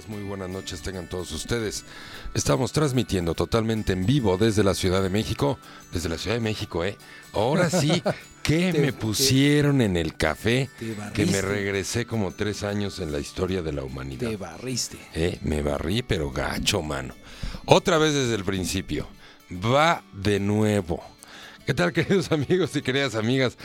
[0.00, 1.84] días, muy buenas noches tengan todos ustedes.
[2.34, 5.58] Estamos transmitiendo totalmente en vivo desde la Ciudad de México,
[5.92, 6.96] desde la Ciudad de México, ¿eh?
[7.32, 8.02] Ahora sí,
[8.42, 10.68] que me pusieron en el café,
[11.14, 14.28] que me regresé como tres años en la historia de la humanidad.
[14.28, 14.98] Te barriste.
[15.14, 17.14] Eh, me barrí, pero gacho, mano.
[17.66, 19.06] Otra vez desde el principio.
[19.52, 21.02] Va de nuevo.
[21.66, 23.56] ¿Qué tal, queridos amigos y queridas amigas?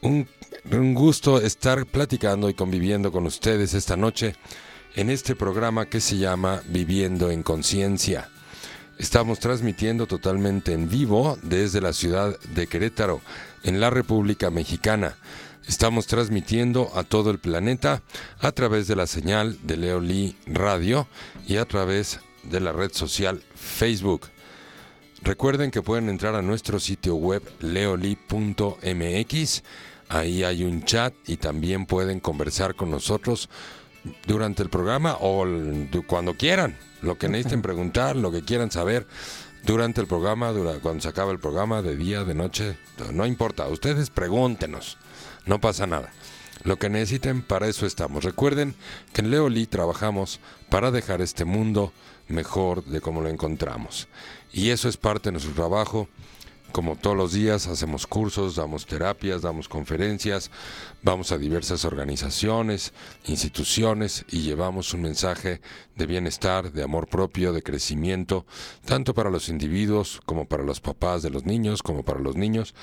[0.00, 0.28] Un,
[0.70, 4.34] un gusto estar platicando y conviviendo con ustedes esta noche
[4.94, 8.28] en este programa que se llama Viviendo en Conciencia.
[8.98, 13.20] Estamos transmitiendo totalmente en vivo desde la ciudad de Querétaro,
[13.64, 15.16] en la República Mexicana.
[15.66, 18.02] Estamos transmitiendo a todo el planeta
[18.40, 21.08] a través de la señal de Leoli Radio
[21.48, 24.28] y a través de la red social Facebook.
[25.22, 29.62] Recuerden que pueden entrar a nuestro sitio web leoli.mx.
[30.10, 33.48] Ahí hay un chat y también pueden conversar con nosotros
[34.26, 35.46] durante el programa o
[36.06, 39.06] cuando quieran, lo que necesiten preguntar, lo que quieran saber
[39.64, 40.52] durante el programa,
[40.82, 42.76] cuando se acaba el programa, de día, de noche,
[43.12, 44.98] no importa, ustedes pregúntenos,
[45.46, 46.12] no pasa nada.
[46.64, 48.24] Lo que necesiten, para eso estamos.
[48.24, 48.74] Recuerden
[49.12, 51.92] que en Leoli trabajamos para dejar este mundo
[52.28, 54.08] mejor de como lo encontramos.
[54.52, 56.08] Y eso es parte de nuestro trabajo
[56.74, 60.50] como todos los días hacemos cursos, damos terapias, damos conferencias,
[61.04, 62.92] vamos a diversas organizaciones,
[63.26, 65.60] instituciones y llevamos un mensaje
[65.94, 68.44] de bienestar, de amor propio, de crecimiento,
[68.84, 72.74] tanto para los individuos como para los papás de los niños, como para los niños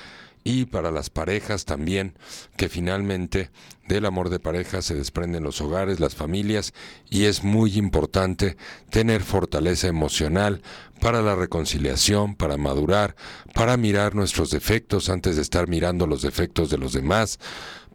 [0.44, 2.14] y para las parejas también,
[2.56, 3.50] que finalmente
[3.88, 6.72] del amor de pareja se desprenden los hogares, las familias,
[7.10, 8.56] y es muy importante
[8.90, 10.62] tener fortaleza emocional
[11.00, 13.16] para la reconciliación, para madurar,
[13.54, 17.38] para mirar nuestros defectos antes de estar mirando los defectos de los demás,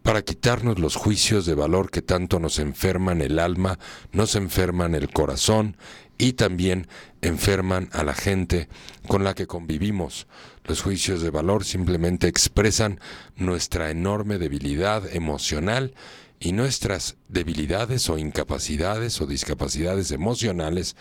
[0.02, 3.78] para quitarnos los juicios de valor que tanto nos enferman el alma,
[4.12, 5.76] nos enferman el corazón
[6.18, 6.88] y también
[7.22, 8.68] enferman a la gente
[9.06, 10.26] con la que convivimos.
[10.64, 13.00] Los juicios de valor simplemente expresan
[13.36, 15.94] nuestra enorme debilidad emocional
[16.40, 20.96] y nuestras debilidades o incapacidades o discapacidades emocionales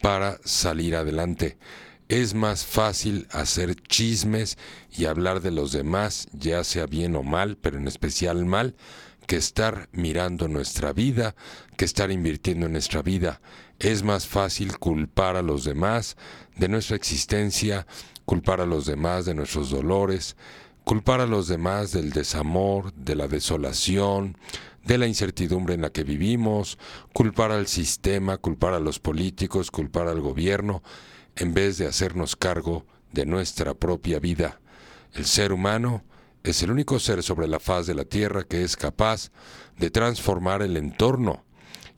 [0.00, 1.56] para salir adelante.
[2.12, 4.58] Es más fácil hacer chismes
[4.94, 8.76] y hablar de los demás, ya sea bien o mal, pero en especial mal,
[9.26, 11.34] que estar mirando nuestra vida,
[11.78, 13.40] que estar invirtiendo en nuestra vida.
[13.78, 16.18] Es más fácil culpar a los demás
[16.54, 17.86] de nuestra existencia,
[18.26, 20.36] culpar a los demás de nuestros dolores,
[20.84, 24.36] culpar a los demás del desamor, de la desolación,
[24.84, 26.76] de la incertidumbre en la que vivimos,
[27.14, 30.82] culpar al sistema, culpar a los políticos, culpar al gobierno,
[31.36, 34.60] en vez de hacernos cargo de nuestra propia vida.
[35.12, 36.04] El ser humano
[36.42, 39.30] es el único ser sobre la faz de la Tierra que es capaz
[39.78, 41.44] de transformar el entorno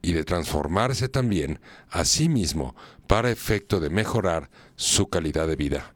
[0.03, 5.95] y de transformarse también a sí mismo para efecto de mejorar su calidad de vida.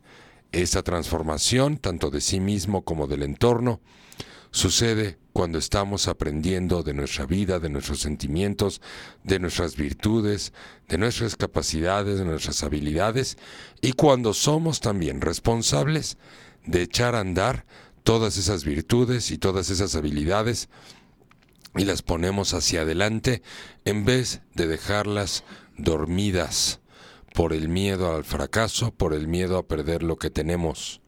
[0.50, 3.81] Esa transformación, tanto de sí mismo como del entorno,
[4.50, 8.81] sucede cuando estamos aprendiendo de nuestra vida, de nuestros sentimientos,
[9.22, 10.53] de nuestras virtudes,
[10.88, 13.38] de nuestras capacidades, de nuestras habilidades,
[13.81, 16.19] y cuando somos también responsables
[16.66, 17.66] de echar a andar
[18.03, 20.69] todas esas virtudes y todas esas habilidades
[21.76, 23.42] y las ponemos hacia adelante
[23.84, 25.44] en vez de dejarlas
[25.76, 26.81] dormidas
[27.34, 31.00] por el miedo al fracaso, por el miedo a perder lo que tenemos.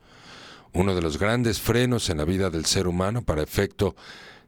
[0.72, 3.96] Uno de los grandes frenos en la vida del ser humano para efecto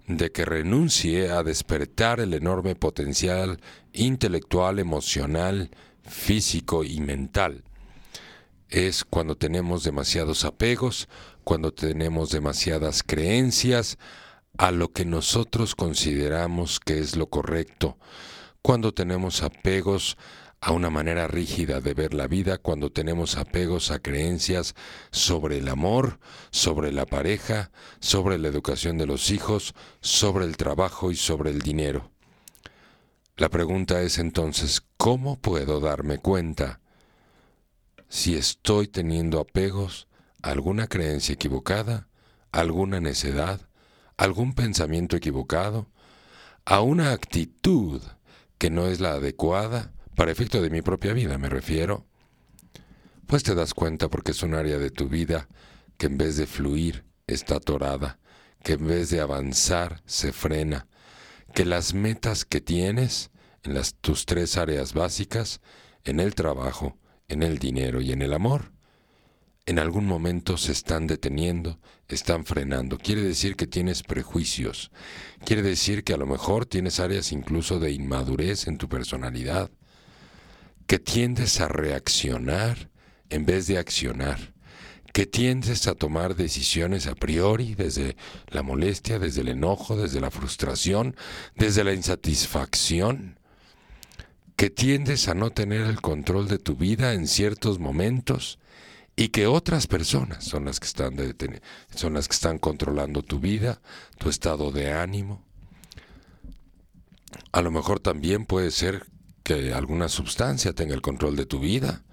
[0.06, 3.60] de que renuncie a despertar el enorme potencial
[3.93, 5.71] intelectual, emocional,
[6.05, 7.65] físico y mental.
[8.69, 11.09] Es cuando tenemos demasiados apegos,
[11.44, 13.99] cuando tenemos demasiadas creencias
[14.59, 17.99] a lo que nosotros consideramos que es lo correcto,
[18.62, 20.16] cuando tenemos apegos
[20.62, 24.76] a una manera rígida de ver la vida cuando tenemos apegos a creencias
[25.11, 26.20] sobre el amor,
[26.53, 31.62] sobre la pareja, sobre la educación de los hijos, sobre el trabajo y sobre el
[31.62, 32.12] dinero.
[33.37, 36.81] La pregunta es entonces, ¿cómo puedo darme cuenta
[38.08, 40.06] si estoy teniendo apegos
[40.43, 42.06] a alguna creencia equivocada,
[42.53, 43.69] alguna necedad,
[44.17, 45.91] algún pensamiento equivocado,
[46.65, 48.00] a una actitud
[48.58, 52.06] que no es la adecuada, para efecto de mi propia vida me refiero,
[53.26, 55.49] pues te das cuenta porque es un área de tu vida
[55.97, 58.19] que en vez de fluir está atorada,
[58.62, 60.87] que en vez de avanzar se frena,
[61.55, 63.31] que las metas que tienes
[63.62, 65.61] en tus tres áreas básicas,
[66.05, 66.99] en el trabajo,
[67.29, 68.73] en el dinero y en el amor,
[69.65, 72.99] en algún momento se están deteniendo, están frenando.
[72.99, 74.91] Quiere decir que tienes prejuicios.
[75.44, 79.70] Quiere decir que a lo mejor tienes áreas incluso de inmadurez en tu personalidad
[80.93, 82.91] que tiendes a reaccionar
[83.31, 84.53] en vez de accionar,
[85.15, 88.15] que tiendes a tomar decisiones a priori desde
[88.49, 91.17] la molestia, desde el enojo, desde la frustración,
[91.56, 93.39] desde la insatisfacción,
[94.55, 98.59] que tiendes a no tener el control de tu vida en ciertos momentos
[99.17, 101.17] y que otras personas son las que están
[101.94, 103.81] son las que están controlando tu vida,
[104.19, 105.43] tu estado de ánimo.
[107.50, 109.06] A lo mejor también puede ser
[109.43, 112.05] que alguna sustancia tenga el control de tu vida.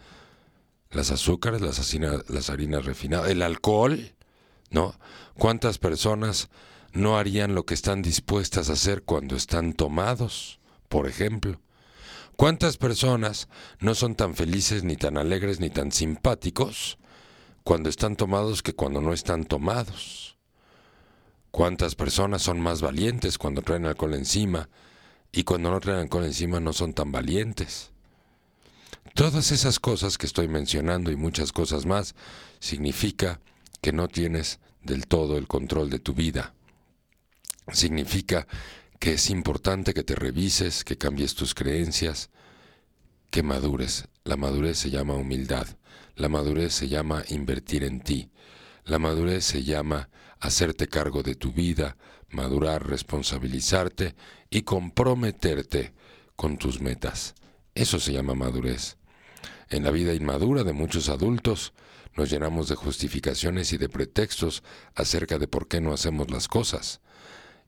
[0.92, 4.16] Las azúcares, las, harinas refinadas, el alcohol,
[4.72, 4.96] ¿no?
[5.38, 6.50] ¿Cuántas personas
[6.94, 11.62] no harían lo que están dispuestas a hacer cuando están tomados, por ejemplo?
[12.36, 13.50] ¿Cuántas personas
[13.80, 16.98] no son tan felices, ni tan alegres, ni tan simpáticos
[17.64, 20.38] cuando están tomados que cuando no están tomados?
[21.52, 24.70] ¿Cuántas personas son más valientes cuando traen alcohol encima
[25.32, 27.92] y cuando no traen alcohol encima no son tan valientes?
[29.14, 32.16] Todas esas cosas que estoy mencionando y muchas cosas más
[32.60, 33.40] significa
[33.82, 36.54] que no tienes del todo el control de tu vida.
[37.72, 38.48] Significa
[39.00, 42.30] que es importante que te revises, que cambies tus creencias,
[43.30, 44.08] que madures.
[44.24, 45.68] La madurez se llama humildad,
[46.16, 48.30] la madurez se llama invertir en ti,
[48.86, 50.10] la madurez se llama
[50.40, 51.98] hacerte cargo de tu vida,
[52.32, 54.16] madurar, responsabilizarte
[54.50, 55.94] y comprometerte
[56.36, 57.36] con tus metas.
[57.76, 58.98] Eso se llama madurez.
[59.70, 61.74] En la vida inmadura de muchos adultos
[62.16, 64.64] nos llenamos de justificaciones y de pretextos
[64.96, 67.02] acerca de por qué no hacemos las cosas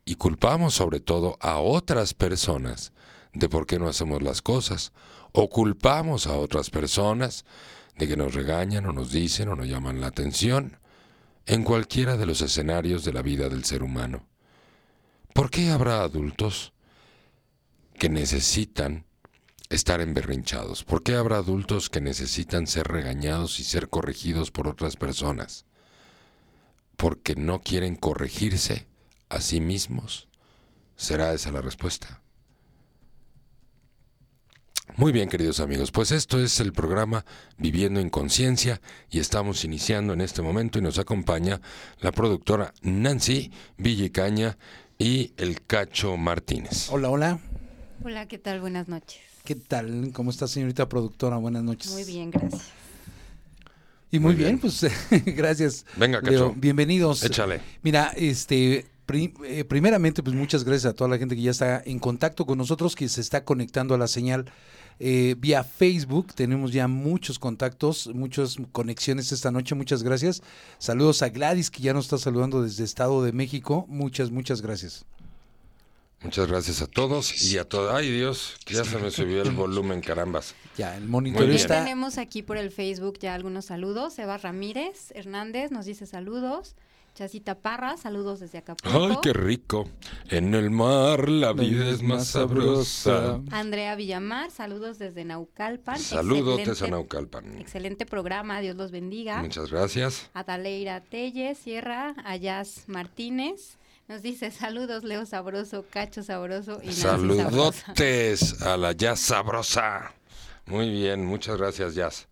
[0.06, 2.92] y culpamos sobre todo a otras personas
[3.34, 4.92] de por qué no hacemos las cosas,
[5.32, 7.46] o culpamos a otras personas
[7.98, 10.78] de que nos regañan o nos dicen o nos llaman la atención,
[11.46, 14.28] en cualquiera de los escenarios de la vida del ser humano.
[15.34, 16.74] ¿Por qué habrá adultos
[17.98, 19.06] que necesitan
[19.70, 20.84] estar emberrinchados?
[20.84, 25.66] ¿Por qué habrá adultos que necesitan ser regañados y ser corregidos por otras personas?
[26.98, 28.88] ¿Porque no quieren corregirse
[29.30, 30.28] a sí mismos?
[30.96, 32.22] ¿Será esa la respuesta?
[34.98, 37.26] Muy bien, queridos amigos, pues esto es el programa
[37.58, 41.62] Viviendo en Conciencia y estamos iniciando en este momento y nos acompaña
[42.02, 44.58] la productora Nancy Villicaña
[45.02, 46.90] y el Cacho Martínez.
[46.92, 47.40] Hola, hola.
[48.04, 48.62] Hola, ¿qué tal?
[48.62, 49.20] Buenas noches.
[49.44, 50.12] ¿Qué tal?
[50.14, 51.38] ¿Cómo está, señorita productora?
[51.38, 51.92] Buenas noches.
[51.92, 52.68] Muy bien, gracias.
[54.12, 54.60] Y muy, bien.
[54.60, 54.86] pues
[55.26, 55.88] gracias.
[55.96, 56.54] Venga, Cacho.
[56.56, 57.24] Bienvenidos.
[57.24, 57.62] Échale.
[57.82, 61.98] Mira, este, eh, primeramente, pues muchas gracias a toda la gente que ya está en
[61.98, 64.52] contacto con nosotros, que se está conectando a la señal
[65.04, 66.34] eh, vía Facebook.
[66.36, 69.74] Tenemos ya muchos contactos, muchas conexiones esta noche.
[69.74, 70.44] Muchas gracias.
[70.78, 73.86] Saludos a Gladys, que ya nos está saludando desde Estado de México.
[73.90, 75.04] Muchas, muchas gracias.
[76.22, 77.92] Muchas gracias a todos y a todos.
[77.96, 80.54] Ay Dios, ya se me subió el volumen, carambas.
[80.78, 81.84] Ya, el monitor está.
[81.84, 84.20] Tenemos aquí por el Facebook ya algunos saludos.
[84.20, 86.76] Eva Ramírez Hernández nos dice saludos.
[87.14, 88.98] Chacita Parra, saludos desde Acapulco.
[88.98, 89.90] Ay, qué rico.
[90.30, 93.42] En el mar la vida es más sabrosa.
[93.52, 96.00] Andrea Villamar, saludos desde Naucalpan.
[96.00, 97.60] Saludos desde Naucalpan.
[97.60, 99.42] Excelente programa, Dios los bendiga.
[99.42, 100.30] Muchas gracias.
[100.34, 103.78] Ataleira Telles, Sierra, Ayaz Martínez.
[104.08, 110.14] Nos dice saludos Leo Sabroso, Cacho Sabroso y Saludotes a la Jazz Sabrosa.
[110.66, 112.28] Muy bien, muchas gracias Jazz.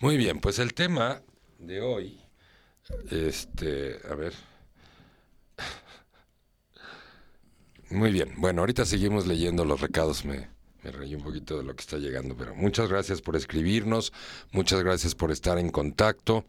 [0.00, 1.22] Muy bien, pues el tema
[1.58, 2.19] de hoy
[3.10, 4.32] este, a ver.
[7.90, 8.34] Muy bien.
[8.36, 10.24] Bueno, ahorita seguimos leyendo los recados.
[10.24, 10.48] Me,
[10.82, 14.12] me reí un poquito de lo que está llegando, pero muchas gracias por escribirnos,
[14.52, 16.44] muchas gracias por estar en contacto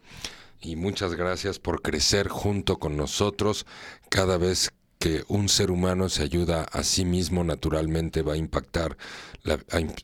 [0.61, 3.65] y muchas gracias por crecer junto con nosotros
[4.09, 8.97] cada vez que un ser humano se ayuda a sí mismo naturalmente va a impactar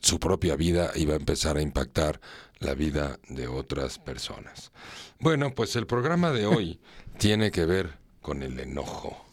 [0.02, 2.20] su propia vida y va a empezar a impactar
[2.60, 4.72] la vida de otras personas.
[5.20, 6.80] Bueno, pues el programa de hoy
[7.18, 9.24] tiene que ver con el enojo.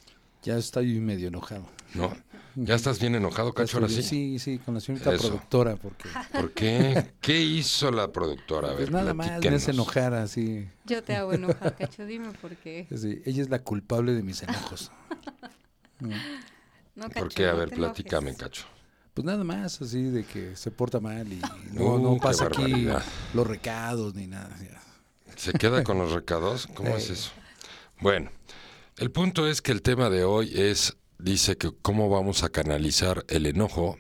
[0.43, 1.67] Ya estoy medio enojado.
[1.93, 2.13] ¿No?
[2.55, 4.01] ¿Ya estás bien enojado, Cacho, ahora sí?
[4.01, 5.75] Sí, sí, con la señorita productora.
[5.75, 6.07] Porque...
[6.31, 7.11] ¿Por qué?
[7.19, 8.71] ¿Qué hizo la productora?
[8.71, 10.69] A pues nada más me hace enojar así.
[10.85, 12.87] Yo te hago enojar, Cacho, dime por qué.
[12.95, 14.91] Sí, ella es la culpable de mis enojos.
[15.99, 17.47] no, Cacho, ¿Por qué?
[17.47, 18.65] A ver, platícame, Cacho.
[19.15, 21.39] Pues nada más, así de que se porta mal y
[21.71, 22.85] no, no uh, pasa aquí
[23.33, 24.53] los recados ni nada.
[25.37, 26.67] ¿Se queda con los recados?
[26.67, 27.31] ¿Cómo es eso?
[28.01, 28.29] Bueno,
[28.97, 33.23] el punto es que el tema de hoy es, dice que cómo vamos a canalizar
[33.29, 33.97] el enojo,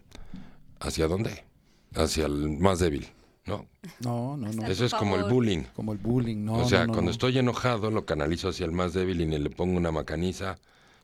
[0.81, 1.45] ¿hacia dónde?
[1.93, 3.09] Hacia el más débil.
[3.45, 3.67] ¿no?
[4.01, 4.67] No, no, no.
[4.67, 5.63] Eso es como el bullying.
[5.77, 6.55] Como el bullying, no.
[6.55, 9.93] O sea, cuando estoy enojado lo canalizo hacia el más débil y le pongo una
[9.93, 10.57] macaniza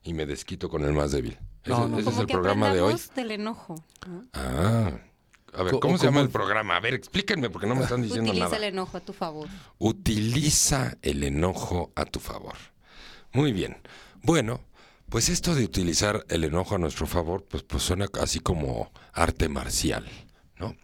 [0.04, 1.38] y me desquito con el más débil.
[1.64, 2.94] Ese, es el programa de hoy.
[3.14, 3.74] del enojo.
[4.32, 4.90] Ah,
[5.54, 6.76] A ver, ¿cómo se llama el programa?
[6.76, 8.56] A ver, explíquenme porque no me están diciendo Utiliza nada.
[8.58, 9.48] el enojo a tu favor.
[9.78, 12.54] Utiliza el enojo a tu favor.
[13.32, 13.76] Muy bien.
[14.22, 14.60] Bueno,
[15.08, 19.48] pues esto de utilizar el enojo a nuestro favor, pues, pues suena así como arte
[19.48, 20.06] marcial,
[20.58, 20.74] ¿no?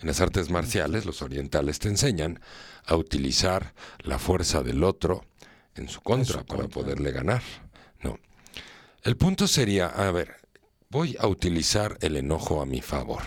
[0.00, 2.40] En las artes marciales, los orientales te enseñan
[2.86, 5.24] a utilizar la fuerza del otro
[5.74, 6.82] en su contra su para contra.
[6.82, 7.61] poderle ganar, ¿no?
[9.02, 10.36] El punto sería, a ver,
[10.90, 13.22] voy a utilizar el enojo a mi favor.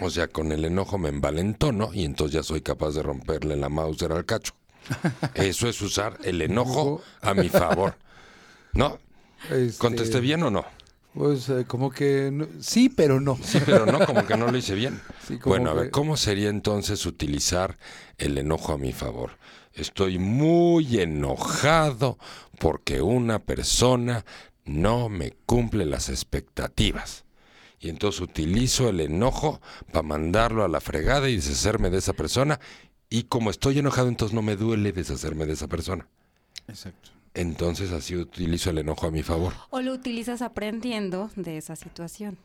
[0.00, 3.68] O sea, con el enojo me envalentono y entonces ya soy capaz de romperle la
[3.68, 4.52] Mauser al cacho.
[5.34, 7.96] Eso es usar el enojo a mi favor.
[8.74, 8.98] ¿No?
[9.50, 10.64] Este, ¿Contesté bien o no?
[11.14, 13.38] Pues eh, como que no- sí, pero no.
[13.42, 15.00] Sí, pero no, como que no lo hice bien.
[15.26, 17.78] Sí, bueno, a ver, ¿cómo sería entonces utilizar
[18.18, 19.32] el enojo a mi favor?
[19.76, 22.18] Estoy muy enojado
[22.58, 24.24] porque una persona
[24.64, 27.24] no me cumple las expectativas.
[27.78, 29.60] Y entonces utilizo el enojo
[29.92, 32.58] para mandarlo a la fregada y deshacerme de esa persona.
[33.10, 36.08] Y como estoy enojado, entonces no me duele deshacerme de esa persona.
[36.68, 37.10] Exacto.
[37.34, 39.52] Entonces así utilizo el enojo a mi favor.
[39.68, 42.38] O lo utilizas aprendiendo de esa situación.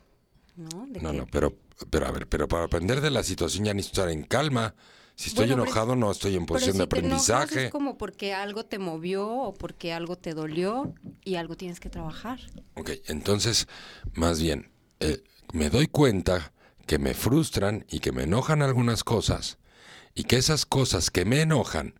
[0.54, 0.86] ¿No?
[0.86, 1.56] De No, no, pero,
[1.88, 4.74] pero a ver, pero para aprender de la situación ya necesito estar en calma.
[5.16, 7.64] Si estoy Bueno, enojado, no estoy en Pero posición si de te aprendizaje.
[7.66, 11.90] es como porque algo te movió o porque algo te dolió y algo tienes que
[11.90, 12.40] trabajar.
[12.74, 13.68] Ok, entonces,
[14.14, 16.52] más bien, eh, me doy cuenta
[16.86, 19.58] que me frustran y que me enojan algunas cosas
[20.14, 21.94] y que esas cosas que me enojan,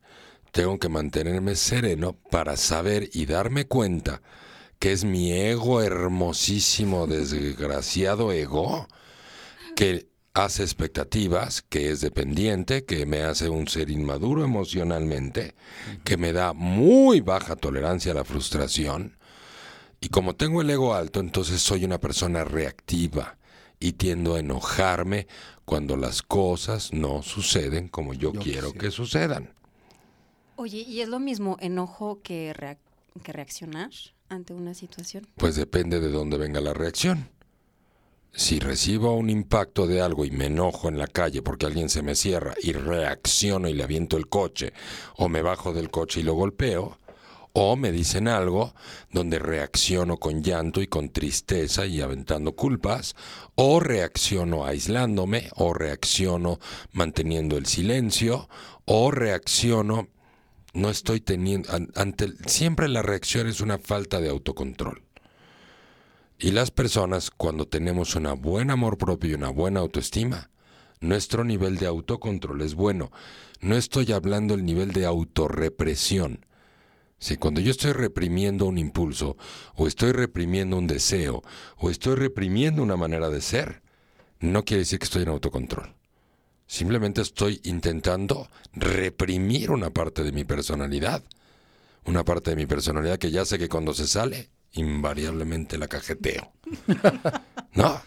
[0.53, 4.23] tengo que mantenerme sereno para saber y darme cuenta
[4.79, 8.89] que es mi ego hermosísimo, desgraciado ego,
[9.77, 15.55] que hace expectativas, que es dependiente, que me hace un ser inmaduro emocionalmente,
[16.05, 19.17] que me da muy baja tolerancia a la frustración.
[20.01, 23.37] Y como tengo el ego alto, entonces soy una persona reactiva
[23.79, 25.27] y tiendo a enojarme
[25.65, 28.79] cuando las cosas no suceden como yo, Yo quiero quisiera.
[28.81, 29.55] que sucedan.
[30.57, 32.79] Oye, ¿y es lo mismo enojo que, reac-
[33.23, 33.91] que reaccionar
[34.29, 35.27] ante una situación?
[35.37, 37.29] Pues depende de dónde venga la reacción.
[38.35, 42.03] Si recibo un impacto de algo y me enojo en la calle porque alguien se
[42.03, 44.73] me cierra y reacciono y le aviento el coche,
[45.17, 46.99] o me bajo del coche y lo golpeo,
[47.53, 48.75] o me dicen algo
[49.11, 53.15] donde reacciono con llanto y con tristeza y aventando culpas,
[53.55, 56.59] o reacciono aislándome, o reacciono
[56.93, 58.49] manteniendo el silencio,
[58.87, 60.09] o reacciono
[60.73, 65.03] no estoy teniendo an- ante siempre la reacción es una falta de autocontrol.
[66.43, 70.51] Y las personas cuando tenemos un buen amor propio y una buena autoestima,
[71.01, 73.13] nuestro nivel de autocontrol es bueno.
[73.61, 76.45] No estoy hablando del nivel de autorrepresión.
[77.21, 79.37] Si cuando yo estoy reprimiendo un impulso,
[79.77, 81.45] o estoy reprimiendo un deseo,
[81.77, 83.81] o estoy reprimiendo una manera de ser,
[84.41, 85.95] no quiere decir que estoy en autocontrol.
[86.67, 91.23] Simplemente estoy intentando reprimir una parte de mi personalidad.
[92.05, 96.53] Una parte de mi personalidad que ya sé que cuando se sale, invariablemente la cajeteo.
[97.75, 98.01] ¿No?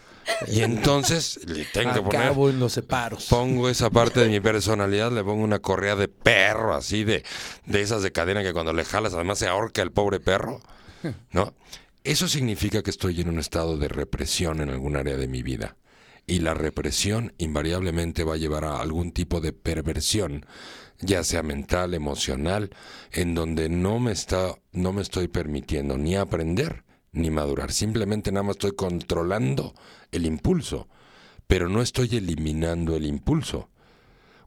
[0.48, 3.26] Y entonces le tengo que poner en los separos.
[3.30, 7.24] pongo esa parte de mi personalidad, le pongo una correa de perro, así de,
[7.64, 10.60] de esas de cadena que cuando le jalas además se ahorca el pobre perro,
[11.30, 11.54] ¿no?
[12.02, 15.76] Eso significa que estoy en un estado de represión en algún área de mi vida.
[16.26, 20.46] Y la represión invariablemente va a llevar a algún tipo de perversión,
[21.00, 22.70] ya sea mental, emocional,
[23.12, 27.72] en donde no me está, no me estoy permitiendo ni aprender ni madurar.
[27.72, 29.74] Simplemente nada más estoy controlando
[30.12, 30.88] el impulso
[31.46, 33.68] pero no estoy eliminando el impulso.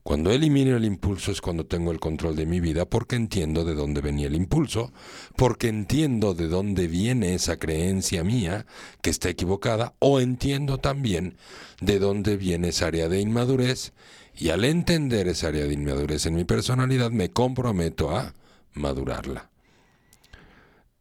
[0.04, 3.76] Cuando elimino el impulso es cuando tengo el control de mi vida porque entiendo de
[3.76, 4.92] dónde venía el impulso,
[5.36, 8.66] porque entiendo de dónde viene esa creencia mía
[9.02, 11.38] que está equivocada o entiendo también
[11.82, 13.94] de dónde viene esa área de inmadurez
[14.40, 18.34] y al entender esa área de inmadurez en mi personalidad me comprometo a
[18.74, 19.50] madurarla.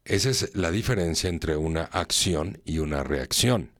[0.05, 3.71] Esa es la diferencia entre una acción y una reacción.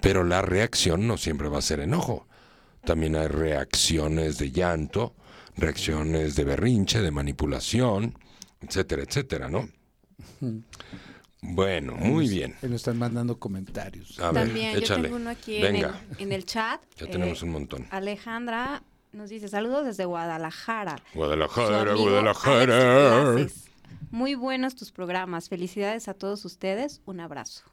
[0.00, 2.28] Pero la reacción no siempre va a ser enojo.
[2.84, 5.16] También hay reacciones de llanto,
[5.56, 8.16] reacciones de berrinche, de manipulación,
[8.60, 9.68] etcétera, etcétera, ¿no?
[11.42, 12.54] Bueno, muy bien.
[12.62, 14.18] Nos están mandando comentarios.
[14.20, 15.02] A ver, También yo échale.
[15.04, 16.80] tengo uno aquí en el, Venga, en el chat.
[16.98, 17.86] ya Eh, tenemos un montón.
[17.90, 18.82] Alejandra
[19.12, 21.02] nos dice saludos desde Guadalajara.
[21.14, 23.30] Guadalajara, Guadalajara.
[23.32, 23.64] Alex.
[24.10, 25.48] Muy buenos tus programas.
[25.48, 27.00] Felicidades a todos ustedes.
[27.06, 27.64] Un abrazo.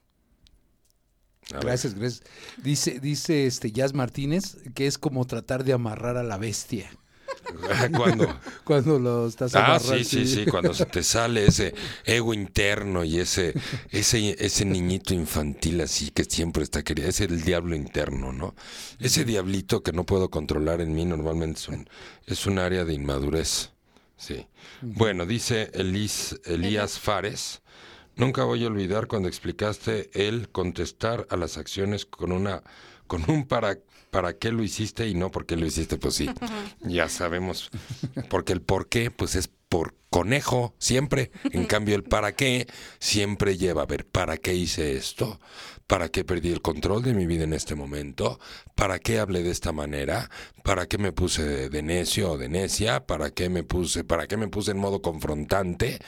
[1.50, 2.24] Gracias, gracias.
[2.58, 6.90] Dice, dice este Jazz Martínez que es como tratar de amarrar a la bestia.
[7.96, 11.74] Cuando, Cuando lo estás ah, sí, sí, sí, cuando se te sale ese
[12.06, 13.54] ego interno y ese,
[13.90, 18.56] ese, ese niñito infantil así que siempre está querido, es el diablo interno, ¿no?
[19.00, 21.90] Ese diablito que no puedo controlar en mí normalmente es un,
[22.26, 23.72] es un área de inmadurez,
[24.18, 24.48] sí.
[24.82, 27.62] Bueno, dice Elis, Elías Fares,
[28.16, 32.64] nunca voy a olvidar cuando explicaste el contestar a las acciones con una,
[33.08, 33.78] con un para
[34.10, 36.30] para qué lo hiciste y no por qué lo hiciste, pues sí,
[36.82, 37.70] ya sabemos.
[38.30, 41.32] Porque el por qué, pues es por conejo, siempre.
[41.52, 42.68] En cambio, el para qué
[43.00, 45.40] siempre lleva a ver, ¿para qué hice esto?
[45.86, 48.40] ¿Para qué perdí el control de mi vida en este momento?
[48.76, 50.30] ¿Para qué hablé de esta manera?
[50.64, 53.06] ¿Para qué me puse de, de necio o de necia?
[53.06, 56.00] ¿Para qué me puse, para qué me puse en modo confrontante?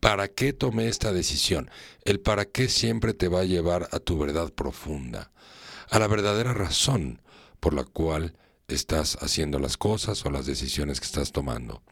[0.00, 1.70] ¿Para qué tomé esta decisión?
[2.04, 5.32] El para qué siempre te va a llevar a tu verdad profunda,
[5.90, 7.20] a la verdadera razón
[7.60, 8.34] por la cual
[8.68, 11.82] estás haciendo las cosas o las decisiones que estás tomando.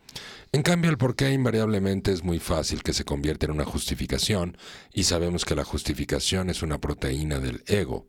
[0.52, 4.56] En cambio, el por qué invariablemente es muy fácil que se convierta en una justificación
[4.92, 8.06] y sabemos que la justificación es una proteína del ego.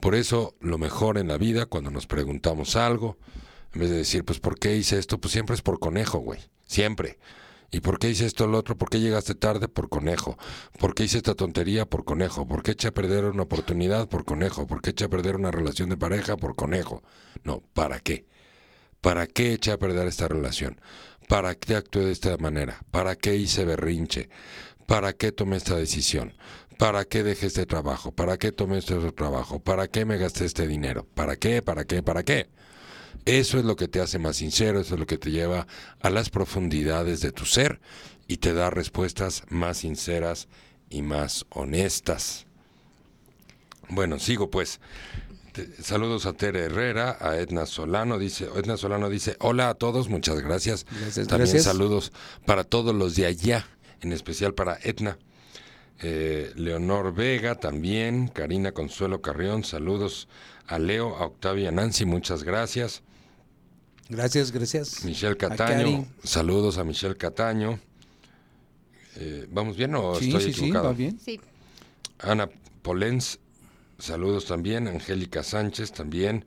[0.00, 3.18] Por eso, lo mejor en la vida, cuando nos preguntamos algo,
[3.72, 5.18] en vez de decir, pues, ¿por qué hice esto?
[5.18, 6.40] Pues siempre es por conejo, güey.
[6.66, 7.18] Siempre.
[7.70, 8.76] ¿Y por qué hice esto o lo otro?
[8.76, 9.68] ¿Por qué llegaste tarde?
[9.68, 10.38] Por conejo.
[10.78, 11.86] ¿Por qué hice esta tontería?
[11.86, 12.46] Por conejo.
[12.46, 14.08] ¿Por qué eché a perder una oportunidad?
[14.08, 14.66] Por conejo.
[14.66, 16.36] ¿Por qué eché a perder una relación de pareja?
[16.36, 17.02] Por conejo.
[17.44, 18.26] No, ¿para qué?
[19.00, 20.80] ¿Para qué eché a perder esta relación?
[21.28, 22.80] ¿Para qué actué de esta manera?
[22.90, 24.28] ¿Para qué hice berrinche?
[24.86, 26.34] ¿Para qué tomé esta decisión?
[26.78, 28.12] ¿Para qué dejé este trabajo?
[28.12, 29.60] ¿Para qué tomé este otro trabajo?
[29.60, 31.06] ¿Para qué me gasté este dinero?
[31.14, 31.62] ¿Para qué?
[31.62, 32.02] ¿Para qué?
[32.02, 32.48] ¿Para qué?
[33.26, 35.66] Eso es lo que te hace más sincero, eso es lo que te lleva
[36.00, 37.80] a las profundidades de tu ser
[38.28, 40.46] y te da respuestas más sinceras
[40.90, 42.46] y más honestas.
[43.88, 44.80] Bueno, sigo pues.
[45.82, 50.40] Saludos a Tere Herrera, a Edna Solano, dice, Edna Solano dice, hola a todos, muchas
[50.40, 50.84] gracias.
[50.90, 51.64] Gracias, También gracias.
[51.64, 52.12] saludos
[52.44, 53.66] para todos los de allá,
[54.02, 55.18] en especial para Edna.
[56.00, 60.28] Eh, Leonor Vega también, Karina Consuelo Carrión, saludos
[60.66, 63.02] a Leo, a Octavia Nancy, muchas gracias.
[64.08, 65.04] Gracias, gracias.
[65.04, 67.78] Michelle Cataño, saludos a Michelle Cataño.
[69.16, 70.84] Eh, ¿Vamos bien o Sí, estoy sí, sí, equivocado?
[70.86, 71.18] va bien.
[71.18, 71.40] Sí,
[72.20, 72.48] Ana
[72.82, 73.38] Polens,
[73.98, 74.86] saludos también.
[74.86, 76.44] Angélica Sánchez también.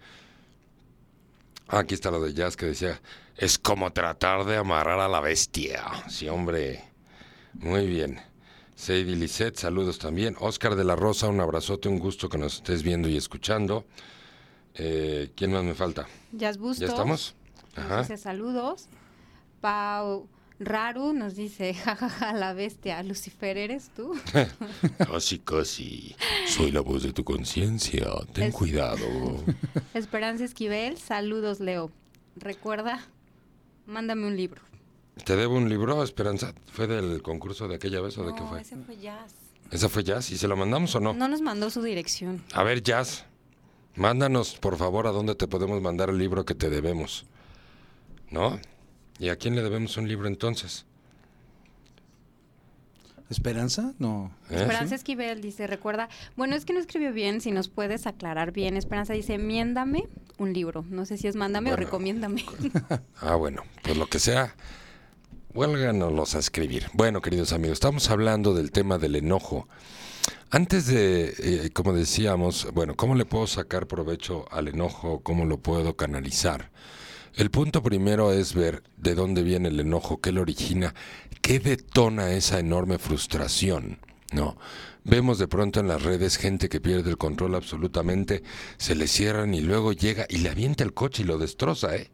[1.67, 3.01] Ah, aquí está lo de Jazz que decía,
[3.35, 5.83] es como tratar de amarrar a la bestia.
[6.09, 6.83] Sí, hombre.
[7.53, 8.19] Muy bien.
[8.75, 10.35] Sadie Lisette, saludos también.
[10.39, 13.85] Oscar de la Rosa, un abrazote, un gusto que nos estés viendo y escuchando.
[14.75, 16.07] Eh, ¿Quién más me falta?
[16.31, 16.79] Jazz Bustos.
[16.79, 17.35] ¿Ya estamos?
[17.79, 18.01] Nos Ajá.
[18.01, 18.87] dice saludos.
[19.61, 20.27] Pau
[20.59, 23.01] Raru nos dice, jajaja, la bestia.
[23.03, 24.13] Lucifer, ¿eres tú?
[24.97, 26.15] Casi, casi.
[26.47, 28.05] Soy la voz de tu conciencia.
[28.33, 29.05] Ten Es- cuidado.
[29.93, 31.91] Esperanza Esquivel, saludos, Leo.
[32.35, 32.99] Recuerda,
[33.85, 34.61] mándame un libro.
[35.25, 36.53] ¿Te debo un libro, Esperanza?
[36.71, 38.61] ¿Fue del concurso de aquella vez o de qué fue?
[38.61, 39.33] ese fue Jazz.
[39.71, 40.31] ¿Esa fue Jazz?
[40.31, 41.13] ¿Y se lo mandamos o no?
[41.13, 42.41] No nos mandó su dirección.
[42.53, 43.25] A ver, Jazz,
[43.95, 47.25] mándanos por favor a dónde te podemos mandar el libro que te debemos.
[48.31, 48.59] ¿No?
[49.19, 50.85] ¿Y a quién le debemos un libro entonces?
[53.29, 53.93] ¿Esperanza?
[53.99, 54.31] No.
[54.49, 54.55] ¿Eh?
[54.55, 58.75] Esperanza Esquivel dice, recuerda, bueno, es que no escribió bien, si nos puedes aclarar bien.
[58.75, 60.07] Esperanza dice, miéndame
[60.39, 60.83] un libro.
[60.89, 62.43] No sé si es mándame o recomiéndame.
[63.21, 64.55] Ah, bueno, pues lo que sea,
[65.53, 66.87] huélganos a escribir.
[66.93, 69.67] Bueno, queridos amigos, estamos hablando del tema del enojo.
[70.49, 75.19] Antes de, eh, como decíamos, bueno, ¿cómo le puedo sacar provecho al enojo?
[75.21, 76.71] ¿Cómo lo puedo canalizar?
[77.35, 80.93] El punto primero es ver de dónde viene el enojo, qué lo origina,
[81.41, 83.99] qué detona esa enorme frustración,
[84.31, 84.57] ¿no?
[85.03, 88.43] Vemos de pronto en las redes gente que pierde el control absolutamente,
[88.77, 92.11] se le cierran y luego llega y le avienta el coche y lo destroza, ¿eh?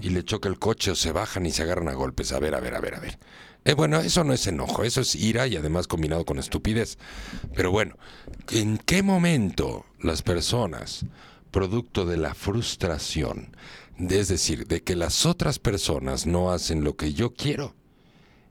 [0.00, 2.32] Y le choca el coche o se bajan y se agarran a golpes.
[2.32, 3.18] A ver, a ver, a ver, a ver.
[3.64, 6.98] Eh, bueno, eso no es enojo, eso es ira y además combinado con estupidez.
[7.54, 7.96] Pero bueno,
[8.50, 11.04] ¿en qué momento las personas,
[11.50, 13.54] producto de la frustración,
[14.10, 17.74] es decir, de que las otras personas no hacen lo que yo quiero,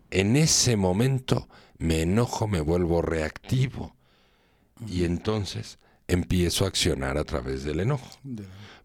[0.10, 3.96] en ese momento me enojo, me vuelvo reactivo
[4.88, 8.10] y entonces empiezo a accionar a través del enojo.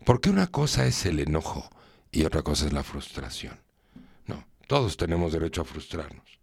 [0.05, 1.69] Porque una cosa es el enojo
[2.13, 3.59] y otra cosa es la frustración.
[4.27, 6.36] No, todos tenemos derecho a frustrarnos.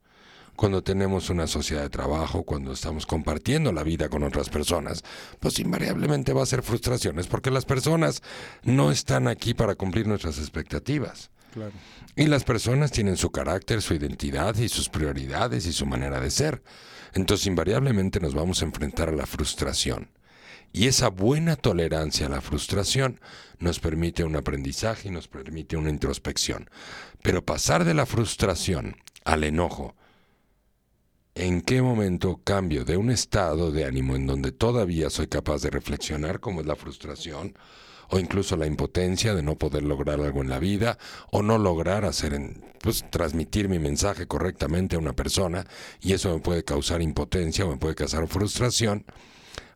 [0.56, 5.04] Cuando tenemos una sociedad de trabajo, cuando estamos compartiendo la vida con otras personas,
[5.40, 8.22] pues invariablemente va a ser frustraciones porque las personas
[8.64, 11.32] no están aquí para cumplir nuestras expectativas.
[11.54, 11.72] Claro.
[12.16, 16.30] Y las personas tienen su carácter, su identidad y sus prioridades y su manera de
[16.30, 16.62] ser.
[17.14, 20.10] Entonces invariablemente nos vamos a enfrentar a la frustración.
[20.72, 23.20] Y esa buena tolerancia a la frustración
[23.60, 26.70] nos permite un aprendizaje y nos permite una introspección.
[27.22, 29.96] Pero pasar de la frustración al enojo,
[31.36, 35.70] ¿en qué momento cambio de un estado de ánimo en donde todavía soy capaz de
[35.70, 37.58] reflexionar, como es la frustración,
[38.10, 40.98] o incluso la impotencia de no poder lograr algo en la vida,
[41.32, 42.40] o no lograr hacer,
[42.82, 45.66] pues, transmitir mi mensaje correctamente a una persona,
[46.02, 49.06] y eso me puede causar impotencia o me puede causar frustración,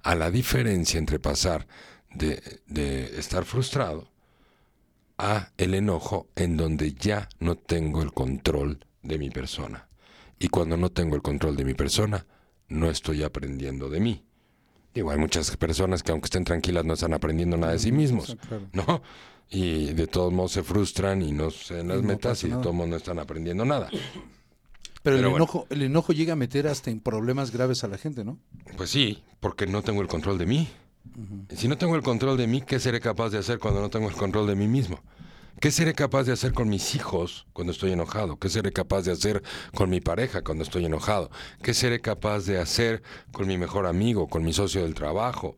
[0.04, 1.68] a la diferencia entre pasar
[2.14, 4.12] de, de estar frustrado
[5.18, 9.87] a el enojo en donde ya no tengo el control de mi persona.
[10.40, 12.26] Y cuando no tengo el control de mi persona,
[12.70, 14.24] no estoy aprendiendo de mí.
[14.94, 18.36] Digo, hay muchas personas que aunque estén tranquilas no están aprendiendo nada de sí mismos,
[18.74, 19.02] ¿no?
[19.50, 22.90] Y de todos modos se frustran y no se las metas y de todos modos
[22.90, 23.90] no están aprendiendo nada.
[25.04, 28.26] Pero, el, enojo, el enojo llega a meter hasta en problemas graves a la gente,
[28.26, 28.40] ¿no?
[28.76, 30.68] Pues sí, porque no tengo el control de mí.
[31.56, 34.10] Si no tengo el control de mí, ¿qué seré capaz de hacer cuando no tengo
[34.10, 35.00] el control de mí mismo?
[35.60, 38.38] ¿Qué seré capaz de hacer con mis hijos cuando estoy enojado?
[38.38, 39.42] ¿Qué seré capaz de hacer
[39.74, 41.32] con mi pareja cuando estoy enojado?
[41.64, 45.58] ¿Qué seré capaz de hacer con mi mejor amigo, con mi socio del trabajo,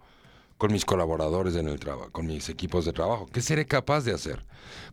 [0.58, 3.26] con mis colaboradores en el trabajo, con mis equipos de trabajo?
[3.26, 4.46] ¿Qué seré capaz de hacer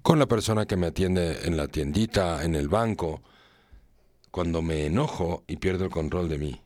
[0.02, 3.22] con la persona que me atiende en la tiendita, en el banco,
[4.32, 6.62] cuando me enojo y pierdo el control de mí?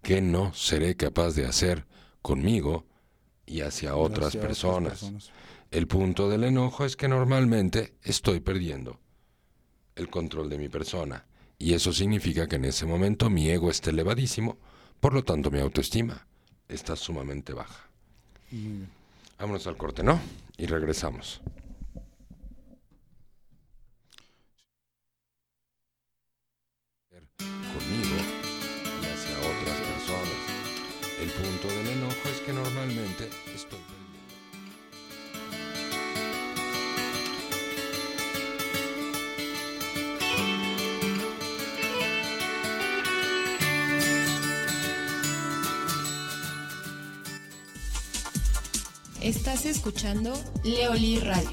[0.00, 1.86] ¿Qué no seré capaz de hacer
[2.22, 2.84] conmigo
[3.46, 5.10] y hacia otras personas?
[5.74, 9.00] El punto del enojo es que normalmente estoy perdiendo
[9.96, 11.26] el control de mi persona.
[11.58, 14.56] Y eso significa que en ese momento mi ego está elevadísimo,
[15.00, 16.28] por lo tanto mi autoestima
[16.68, 17.88] está sumamente baja.
[19.36, 20.20] Vámonos al corte, ¿no?
[20.56, 21.40] Y regresamos.
[27.10, 28.16] Conmigo
[29.02, 30.54] y hacia otras personas.
[31.20, 33.28] El punto del enojo es que normalmente
[49.24, 50.34] Estás escuchando
[50.64, 51.48] Leoli Radio.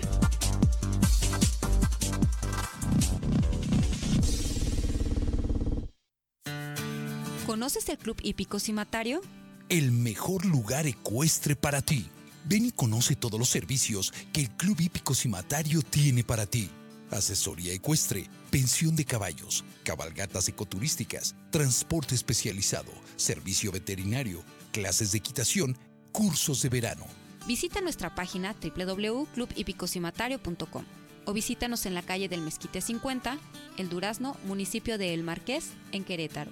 [7.46, 9.22] ¿Conoces el Club Hípico Cimatario?
[9.70, 12.10] El mejor lugar ecuestre para ti.
[12.44, 16.70] Ven y conoce todos los servicios que el Club Hípico Cimatario tiene para ti.
[17.10, 25.78] Asesoría ecuestre, pensión de caballos, cabalgatas ecoturísticas, transporte especializado, servicio veterinario, clases de equitación,
[26.12, 30.86] cursos de verano Visita nuestra página www.clubhipicocimatario.com
[31.26, 33.38] o visítanos en la calle del Mezquite 50,
[33.78, 36.50] El Durazno, municipio de El Marqués, en Querétaro.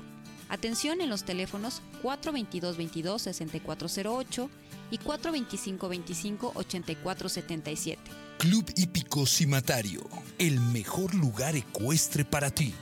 [0.48, 4.48] Atención en los teléfonos 422-22-6408
[4.92, 7.98] y 425-25-8477.
[8.40, 10.02] Club Hípico Cimatario,
[10.38, 12.74] el mejor lugar ecuestre para ti.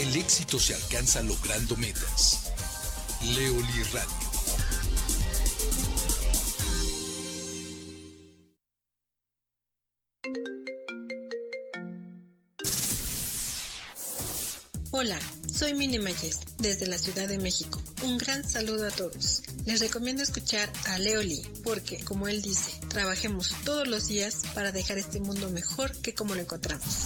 [0.00, 2.50] El éxito se alcanza logrando metas.
[3.22, 4.30] Leoli Radio.
[14.92, 15.18] Hola,
[15.52, 17.82] soy Mini Mayes, desde la Ciudad de México.
[18.02, 19.42] Un gran saludo a todos.
[19.66, 24.96] Les recomiendo escuchar a Leoli, porque, como él dice, trabajemos todos los días para dejar
[24.96, 27.04] este mundo mejor que como lo encontramos.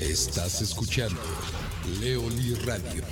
[0.00, 1.20] Estás escuchando
[2.00, 3.04] Leoli Radio.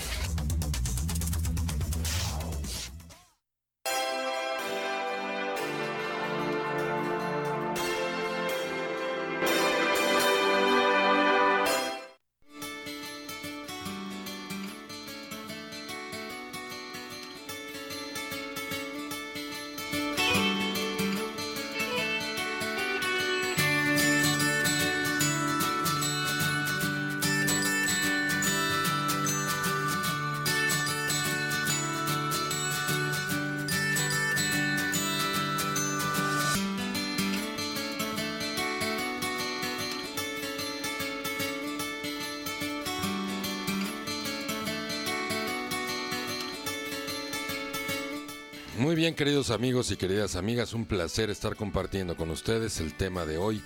[48.78, 53.26] Muy bien, queridos amigos y queridas amigas, un placer estar compartiendo con ustedes el tema
[53.26, 53.62] de hoy,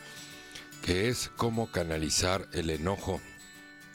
[0.82, 3.20] que es cómo canalizar el enojo.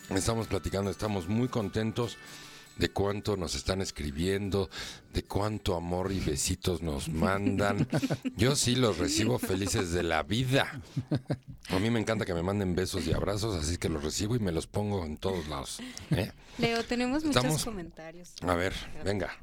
[0.10, 2.18] Estamos platicando, estamos muy contentos
[2.78, 4.70] de cuánto nos están escribiendo,
[5.12, 7.88] de cuánto amor y besitos nos mandan.
[8.36, 10.80] Yo sí los recibo felices de la vida.
[11.70, 14.40] A mí me encanta que me manden besos y abrazos, así que los recibo y
[14.40, 15.80] me los pongo en todos lados.
[16.12, 16.32] ¿eh?
[16.60, 18.34] Leo, tenemos muchos Estamos- comentarios.
[18.44, 19.36] A ver, venga.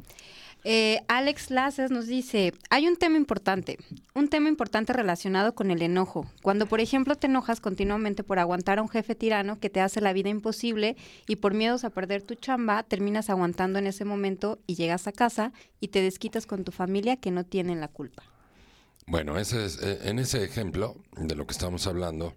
[0.66, 3.79] Eh, Alex Lazes nos dice, hay un tema importante,
[4.14, 6.27] un tema importante relacionado con el enojo.
[6.42, 10.00] Cuando, por ejemplo, te enojas continuamente por aguantar a un jefe tirano que te hace
[10.00, 10.96] la vida imposible
[11.29, 15.12] y por miedos a perder tu chamba, terminas aguantando en ese momento y llegas a
[15.12, 18.22] casa y te desquitas con tu familia que no tienen la culpa.
[19.07, 22.37] Bueno, ese es, eh, en ese ejemplo de lo que estamos hablando,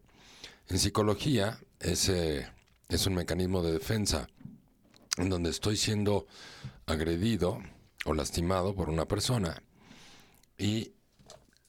[0.67, 2.45] en psicología ese
[2.89, 4.27] es un mecanismo de defensa
[5.17, 6.27] en donde estoy siendo
[6.85, 7.61] agredido
[8.07, 9.61] o lastimado por una persona
[10.57, 10.93] y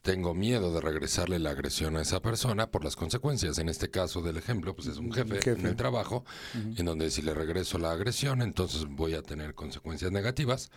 [0.03, 3.59] tengo miedo de regresarle la agresión a esa persona por las consecuencias.
[3.59, 5.61] En este caso del ejemplo, pues es un jefe, jefe.
[5.61, 6.25] en el trabajo,
[6.55, 10.71] en donde si le regreso la agresión, entonces voy a tener consecuencias negativas.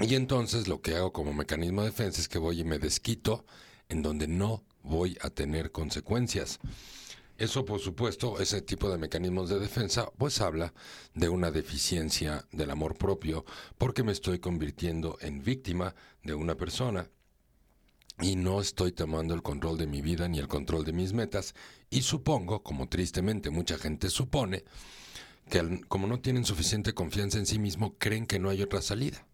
[0.00, 3.44] Y entonces lo que hago como mecanismo de defensa es que voy y me desquito
[3.88, 6.60] en donde no voy a tener consecuencias.
[7.36, 10.72] Eso, por supuesto, ese tipo de mecanismos de defensa, pues habla
[11.14, 13.44] de una deficiencia del amor propio,
[13.76, 17.10] porque me estoy convirtiendo en víctima de una persona
[18.20, 21.56] y no estoy tomando el control de mi vida ni el control de mis metas.
[21.90, 24.64] Y supongo, como tristemente mucha gente supone,
[25.50, 29.26] que como no tienen suficiente confianza en sí mismo, creen que no hay otra salida.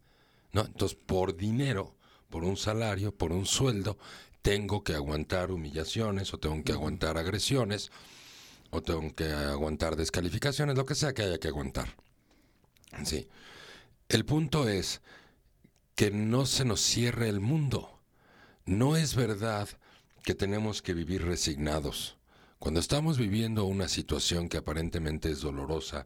[0.52, 0.62] ¿no?
[0.64, 1.94] Entonces, por dinero,
[2.30, 3.98] por un salario, por un sueldo,
[4.42, 7.90] tengo que aguantar humillaciones o tengo que aguantar agresiones
[8.70, 11.96] o tengo que aguantar descalificaciones, lo que sea que haya que aguantar.
[13.05, 13.29] Sí.
[14.09, 15.00] El punto es
[15.94, 18.00] que no se nos cierre el mundo.
[18.64, 19.68] No es verdad
[20.22, 22.16] que tenemos que vivir resignados.
[22.59, 26.05] Cuando estamos viviendo una situación que aparentemente es dolorosa,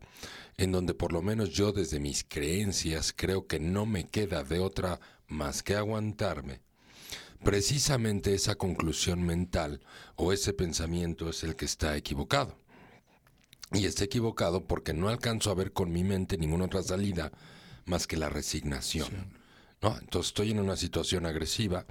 [0.57, 4.61] en donde por lo menos yo desde mis creencias creo que no me queda de
[4.61, 6.61] otra más que aguantarme,
[7.42, 9.81] precisamente esa conclusión mental
[10.16, 12.57] o ese pensamiento es el que está equivocado.
[13.73, 17.33] Y está equivocado porque no alcanzo a ver con mi mente ninguna otra salida
[17.87, 19.09] más que la resignación.
[19.83, 19.99] ¿no?
[19.99, 21.87] Entonces estoy en una situación agresiva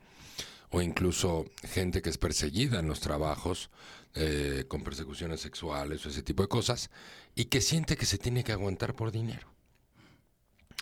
[0.70, 3.70] o incluso gente que es perseguida en los trabajos
[4.16, 6.90] eh, con persecuciones sexuales o ese tipo de cosas
[7.36, 9.53] y que siente que se tiene que aguantar por dinero.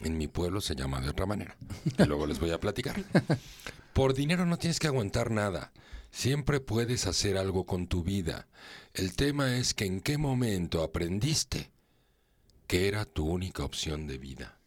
[0.03, 1.55] En mi pueblo se llama de otra manera.
[1.97, 3.03] Y luego les voy a platicar.
[3.93, 5.71] Por dinero no tienes que aguantar nada.
[6.11, 8.47] Siempre puedes hacer algo con tu vida.
[8.93, 11.71] El tema es que en qué momento aprendiste
[12.67, 14.59] que era tu única opción de vida.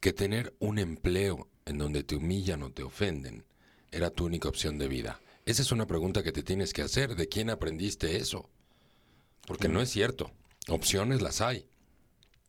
[0.00, 3.44] Que tener un empleo en donde te humillan o te ofenden
[3.90, 5.20] era tu única opción de vida.
[5.44, 7.16] Esa es una pregunta que te tienes que hacer.
[7.16, 8.50] ¿De quién aprendiste eso?
[9.46, 10.30] Porque no es cierto.
[10.68, 11.67] Opciones las hay.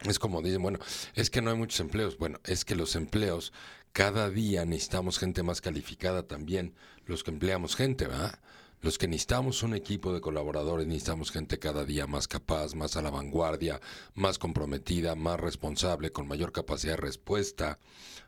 [0.05, 0.79] Es como dicen, bueno,
[1.13, 2.17] es que no hay muchos empleos.
[2.17, 3.51] Bueno, es que los empleos,
[3.91, 6.73] cada día necesitamos gente más calificada también,
[7.05, 8.39] los que empleamos gente, ¿verdad?
[8.81, 13.01] Los que necesitamos un equipo de colaboradores, necesitamos gente cada día más capaz, más a
[13.01, 13.81] la vanguardia,
[14.13, 17.77] más comprometida, más responsable, con mayor capacidad de respuesta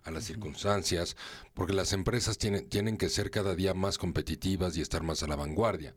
[0.04, 1.16] a las circunstancias,
[1.54, 5.28] porque las empresas tienen, tienen que ser cada día más competitivas y estar más a
[5.28, 5.96] la vanguardia.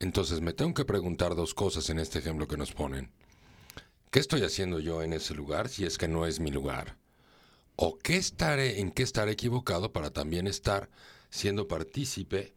[0.00, 3.10] Entonces me tengo que preguntar dos cosas en este ejemplo que nos ponen.
[4.10, 6.96] ¿Qué estoy haciendo yo en ese lugar si es que no es mi lugar?
[7.76, 10.88] ¿O qué estaré, en qué estaré equivocado para también estar
[11.28, 12.54] siendo partícipe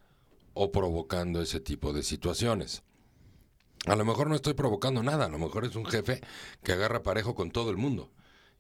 [0.53, 2.83] o provocando ese tipo de situaciones?
[3.85, 6.21] A lo mejor no estoy provocando nada, a lo mejor es un jefe
[6.63, 8.09] que agarra parejo con todo el mundo.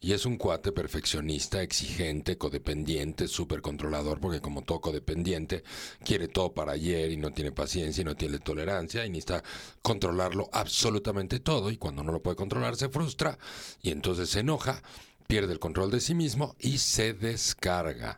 [0.03, 5.63] Y es un cuate perfeccionista, exigente, codependiente, súper controlador, porque como todo codependiente,
[6.03, 9.43] quiere todo para ayer y no tiene paciencia y no tiene tolerancia y necesita
[9.83, 11.69] controlarlo absolutamente todo.
[11.69, 13.37] Y cuando no lo puede controlar, se frustra
[13.83, 14.81] y entonces se enoja,
[15.27, 18.17] pierde el control de sí mismo y se descarga.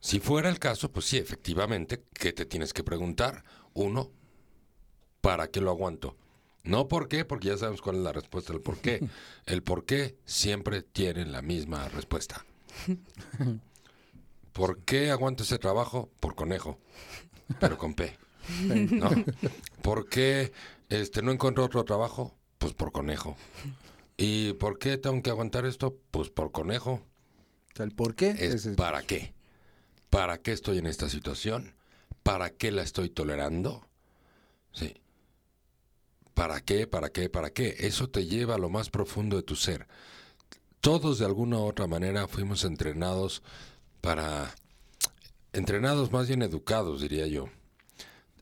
[0.00, 3.44] Si fuera el caso, pues sí, efectivamente, ¿qué te tienes que preguntar?
[3.74, 4.10] Uno,
[5.20, 6.16] ¿para qué lo aguanto?
[6.68, 9.00] No por qué, porque ya sabemos cuál es la respuesta del por qué.
[9.46, 12.44] El por qué siempre tiene la misma respuesta.
[14.52, 16.10] ¿Por qué aguanto ese trabajo?
[16.20, 16.78] Por conejo,
[17.58, 18.18] pero con P.
[18.90, 19.08] ¿no?
[19.82, 20.52] ¿Por qué
[20.90, 22.36] este, no encuentro otro trabajo?
[22.58, 23.36] Pues por conejo.
[24.18, 25.96] ¿Y por qué tengo que aguantar esto?
[26.10, 27.00] Pues por conejo.
[27.76, 29.32] El por qué Es ¿Para qué?
[30.10, 31.74] ¿Para qué estoy en esta situación?
[32.22, 33.88] ¿Para qué la estoy tolerando?
[34.72, 34.94] Sí.
[36.38, 36.86] ¿Para qué?
[36.86, 37.28] ¿Para qué?
[37.28, 37.74] ¿Para qué?
[37.80, 39.88] Eso te lleva a lo más profundo de tu ser.
[40.80, 43.42] Todos de alguna u otra manera fuimos entrenados
[44.00, 44.54] para...
[45.52, 47.48] Entrenados más bien educados, diría yo.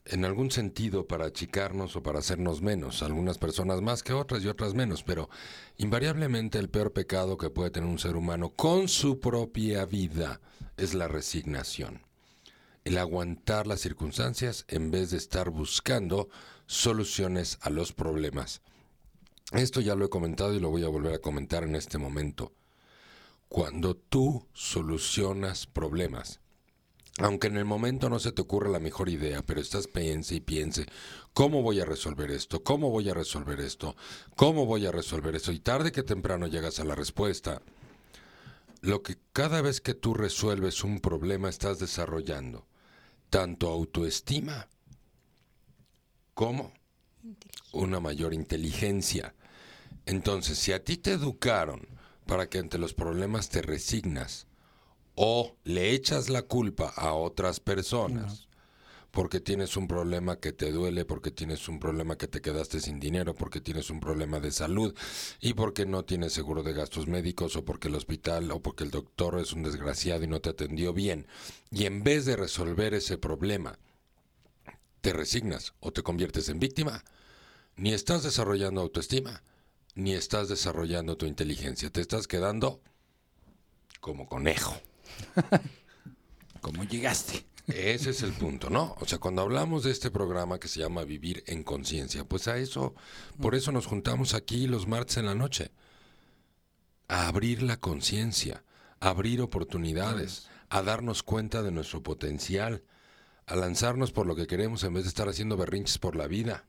[0.05, 4.49] en algún sentido para achicarnos o para hacernos menos, algunas personas más que otras y
[4.49, 5.31] otras menos, pero
[5.79, 10.41] invariablemente el peor pecado que puede tener un ser humano con su propia vida
[10.77, 12.03] es la resignación,
[12.85, 16.29] el aguantar las circunstancias en vez de estar buscando
[16.67, 18.63] soluciones a los problemas.
[19.53, 22.53] Esto ya lo he comentado y lo voy a volver a comentar en este momento.
[23.49, 26.41] Cuando tú solucionas problemas,
[27.19, 30.41] aunque en el momento no se te ocurra la mejor idea, pero estás piense y
[30.41, 30.87] piense,
[31.33, 32.63] ¿cómo voy a resolver esto?
[32.63, 33.97] ¿Cómo voy a resolver esto?
[34.35, 35.53] ¿Cómo voy a resolver esto?
[35.53, 37.63] Y tarde que temprano llegas a la respuesta.
[38.83, 42.67] Lo que cada vez que tú resuelves un problema estás desarrollando
[43.31, 44.69] tanto autoestima
[46.37, 46.71] como
[47.73, 49.35] una mayor inteligencia.
[50.05, 51.89] Entonces, si a ti te educaron
[52.27, 54.47] para que ante los problemas te resignas,
[55.15, 58.47] o le echas la culpa a otras personas
[59.13, 63.01] porque tienes un problema que te duele, porque tienes un problema que te quedaste sin
[63.01, 64.95] dinero, porque tienes un problema de salud
[65.41, 68.91] y porque no tienes seguro de gastos médicos o porque el hospital o porque el
[68.91, 71.27] doctor es un desgraciado y no te atendió bien.
[71.71, 73.79] Y en vez de resolver ese problema,
[75.01, 77.05] te resignas o te conviertes en víctima,
[77.77, 79.43] ni estás desarrollando autoestima,
[79.95, 82.81] ni estás desarrollando tu inteligencia, te estás quedando
[84.01, 84.81] como conejo.
[86.61, 87.47] ¿Cómo llegaste?
[87.67, 88.95] Ese es el punto, ¿no?
[89.01, 92.59] O sea, cuando hablamos de este programa que se llama Vivir en Conciencia, pues a
[92.59, 92.95] eso,
[93.41, 95.73] por eso nos juntamos aquí los martes en la noche.
[97.09, 98.63] A abrir la conciencia,
[99.01, 102.85] a abrir oportunidades, a darnos cuenta de nuestro potencial,
[103.47, 106.67] a lanzarnos por lo que queremos en vez de estar haciendo berrinches por la vida,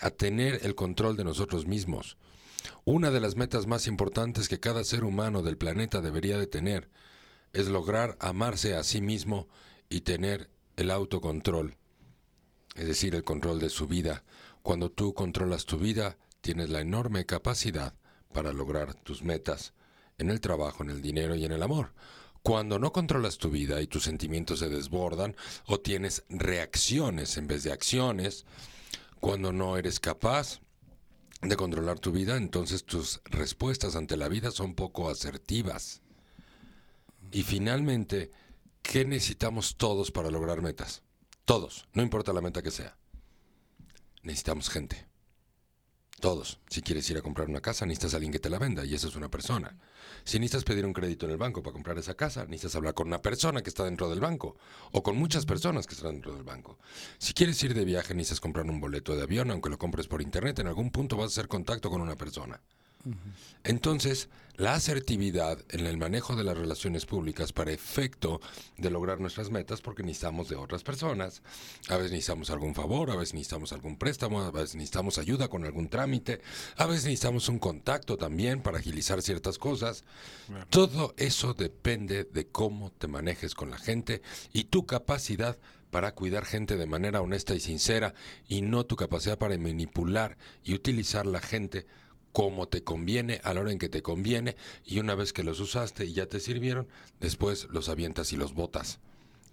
[0.00, 2.16] a tener el control de nosotros mismos.
[2.84, 6.90] Una de las metas más importantes que cada ser humano del planeta debería de tener
[7.52, 9.48] es lograr amarse a sí mismo
[9.88, 11.76] y tener el autocontrol,
[12.74, 14.24] es decir, el control de su vida.
[14.62, 17.94] Cuando tú controlas tu vida, tienes la enorme capacidad
[18.32, 19.72] para lograr tus metas
[20.18, 21.92] en el trabajo, en el dinero y en el amor.
[22.44, 27.62] Cuando no controlas tu vida y tus sentimientos se desbordan o tienes reacciones en vez
[27.62, 28.44] de acciones,
[29.18, 30.60] cuando no eres capaz
[31.40, 36.02] de controlar tu vida, entonces tus respuestas ante la vida son poco asertivas.
[37.32, 38.30] Y finalmente,
[38.82, 41.02] ¿qué necesitamos todos para lograr metas?
[41.46, 42.94] Todos, no importa la meta que sea.
[44.22, 45.06] Necesitamos gente.
[46.20, 46.58] Todos.
[46.68, 48.94] Si quieres ir a comprar una casa, necesitas a alguien que te la venda y
[48.94, 49.76] esa es una persona.
[50.24, 53.08] Si necesitas pedir un crédito en el banco para comprar esa casa, necesitas hablar con
[53.08, 54.56] una persona que está dentro del banco
[54.92, 56.78] o con muchas personas que están dentro del banco.
[57.18, 60.22] Si quieres ir de viaje, necesitas comprar un boleto de avión, aunque lo compres por
[60.22, 62.60] internet, en algún punto vas a hacer contacto con una persona.
[63.64, 68.40] Entonces, la asertividad en el manejo de las relaciones públicas para efecto
[68.76, 71.42] de lograr nuestras metas, porque necesitamos de otras personas,
[71.88, 75.64] a veces necesitamos algún favor, a veces necesitamos algún préstamo, a veces necesitamos ayuda con
[75.64, 76.40] algún trámite,
[76.76, 80.04] a veces necesitamos un contacto también para agilizar ciertas cosas.
[80.70, 85.58] Todo eso depende de cómo te manejes con la gente y tu capacidad
[85.90, 88.14] para cuidar gente de manera honesta y sincera
[88.48, 91.86] y no tu capacidad para manipular y utilizar la gente
[92.34, 95.60] como te conviene, a la hora en que te conviene, y una vez que los
[95.60, 96.88] usaste y ya te sirvieron,
[97.20, 98.98] después los avientas y los botas.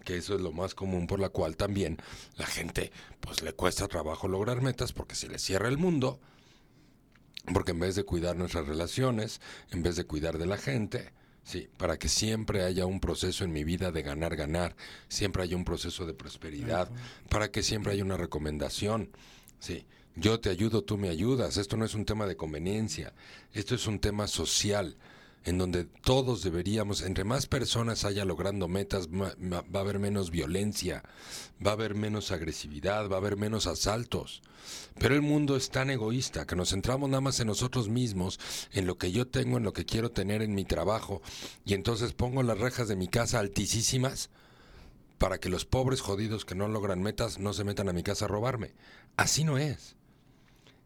[0.04, 1.98] Que eso es lo más común por la cual también
[2.36, 2.90] la gente
[3.20, 6.18] pues le cuesta trabajo lograr metas porque se le cierra el mundo,
[7.54, 9.40] porque en vez de cuidar nuestras relaciones,
[9.70, 11.12] en vez de cuidar de la gente,
[11.44, 14.76] Sí, para que siempre haya un proceso en mi vida de ganar, ganar,
[15.08, 16.88] siempre haya un proceso de prosperidad,
[17.28, 19.10] para que siempre haya una recomendación.
[19.58, 19.84] Sí,
[20.16, 21.56] yo te ayudo, tú me ayudas.
[21.56, 23.12] Esto no es un tema de conveniencia,
[23.52, 24.96] esto es un tema social
[25.44, 31.02] en donde todos deberíamos, entre más personas haya logrando metas, va a haber menos violencia,
[31.64, 34.42] va a haber menos agresividad, va a haber menos asaltos.
[34.98, 38.38] Pero el mundo es tan egoísta que nos centramos nada más en nosotros mismos,
[38.72, 41.22] en lo que yo tengo, en lo que quiero tener en mi trabajo,
[41.64, 44.30] y entonces pongo las rejas de mi casa altísimas
[45.18, 48.26] para que los pobres jodidos que no logran metas no se metan a mi casa
[48.26, 48.74] a robarme.
[49.16, 49.96] Así no es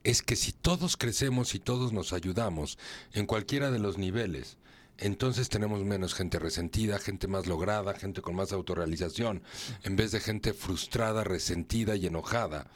[0.07, 2.79] es que si todos crecemos y todos nos ayudamos
[3.13, 4.57] en cualquiera de los niveles,
[4.99, 9.43] entonces tenemos menos gente resentida, gente más lograda, gente con más autorrealización,
[9.83, 12.71] en vez de gente frustrada, resentida y enojada,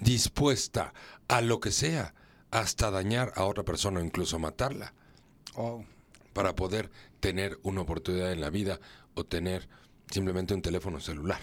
[0.00, 0.92] dispuesta
[1.28, 2.14] a lo que sea,
[2.50, 4.92] hasta dañar a otra persona o incluso matarla,
[5.54, 5.84] Oh,
[6.32, 8.80] para poder tener una oportunidad en la vida
[9.14, 9.68] o tener
[10.10, 11.40] simplemente un teléfono celular.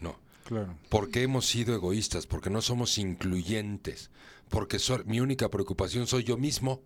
[0.00, 0.76] No, claro.
[0.90, 4.10] porque hemos sido egoístas, porque no somos incluyentes,
[4.54, 6.80] porque so- mi única preocupación soy yo mismo,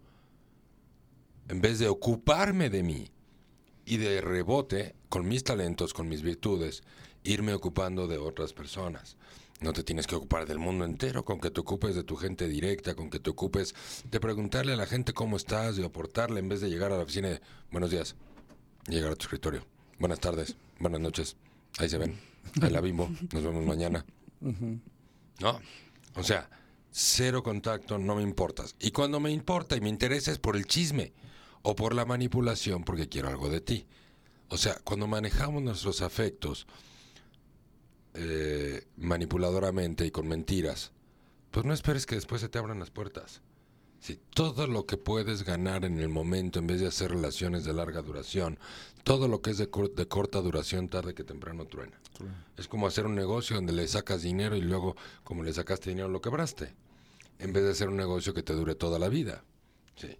[1.48, 3.10] en vez de ocuparme de mí
[3.84, 6.82] y de rebote, con mis talentos, con mis virtudes,
[7.24, 9.16] irme ocupando de otras personas.
[9.60, 12.48] No te tienes que ocupar del mundo entero, con que te ocupes de tu gente
[12.48, 13.74] directa, con que te ocupes
[14.10, 17.02] de preguntarle a la gente cómo estás, de aportarle en vez de llegar a la
[17.02, 17.40] oficina de
[17.70, 18.14] buenos días,
[18.86, 19.66] llegar a tu escritorio.
[19.98, 21.36] Buenas tardes, buenas noches.
[21.78, 22.18] Ahí se ven.
[22.62, 23.10] Ahí la bimbo.
[23.32, 24.06] Nos vemos mañana.
[24.40, 25.60] No.
[26.14, 26.48] O sea,
[26.90, 28.74] cero contacto, no me importas.
[28.78, 31.12] Y cuando me importa y me interesa es por el chisme
[31.62, 33.86] o por la manipulación porque quiero algo de ti.
[34.48, 36.66] O sea, cuando manejamos nuestros afectos
[38.14, 40.92] eh, manipuladoramente y con mentiras,
[41.50, 43.42] pues no esperes que después se te abran las puertas.
[44.00, 47.72] Si todo lo que puedes ganar en el momento, en vez de hacer relaciones de
[47.72, 48.58] larga duración,
[49.02, 51.98] todo lo que es de, cor- de corta duración, tarde que temprano truena.
[52.56, 56.08] Es como hacer un negocio donde le sacas dinero y luego, como le sacaste dinero,
[56.08, 56.74] lo quebraste.
[57.38, 59.44] En vez de hacer un negocio que te dure toda la vida.
[59.96, 60.16] Sí.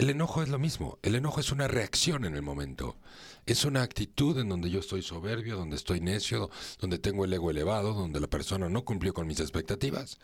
[0.00, 0.98] El enojo es lo mismo.
[1.02, 2.96] El enojo es una reacción en el momento.
[3.44, 6.48] Es una actitud en donde yo estoy soberbio, donde estoy necio,
[6.78, 10.18] donde tengo el ego elevado, donde la persona no cumplió con mis expectativas.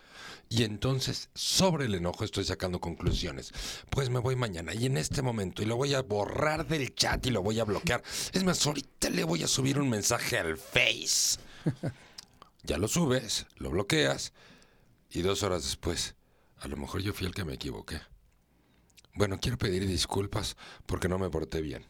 [0.49, 3.53] Y entonces, sobre el enojo estoy sacando conclusiones.
[3.91, 7.27] Pues me voy mañana y en este momento y lo voy a borrar del chat
[7.27, 8.03] y lo voy a bloquear.
[8.33, 11.39] Es más, ahorita le voy a subir un mensaje al Face.
[12.63, 14.33] Ya lo subes, lo bloqueas
[15.11, 16.17] y dos horas después,
[16.57, 18.01] a lo mejor yo fui el que me equivoqué.
[19.17, 21.87] Bueno, quiero pedir disculpas porque no me porté bien.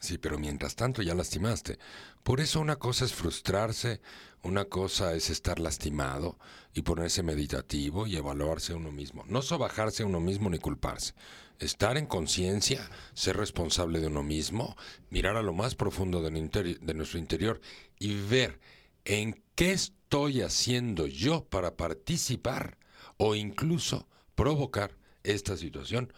[0.00, 1.78] Sí, pero mientras tanto ya lastimaste.
[2.22, 4.00] Por eso una cosa es frustrarse,
[4.42, 6.38] una cosa es estar lastimado
[6.74, 9.24] y ponerse meditativo y evaluarse a uno mismo.
[9.26, 11.14] No sobajarse a uno mismo ni culparse.
[11.58, 14.76] Estar en conciencia, ser responsable de uno mismo,
[15.10, 17.60] mirar a lo más profundo interi- de nuestro interior
[17.98, 18.60] y ver
[19.04, 22.76] en qué estoy haciendo yo para participar
[23.16, 24.96] o incluso provocar
[25.26, 26.12] esta situación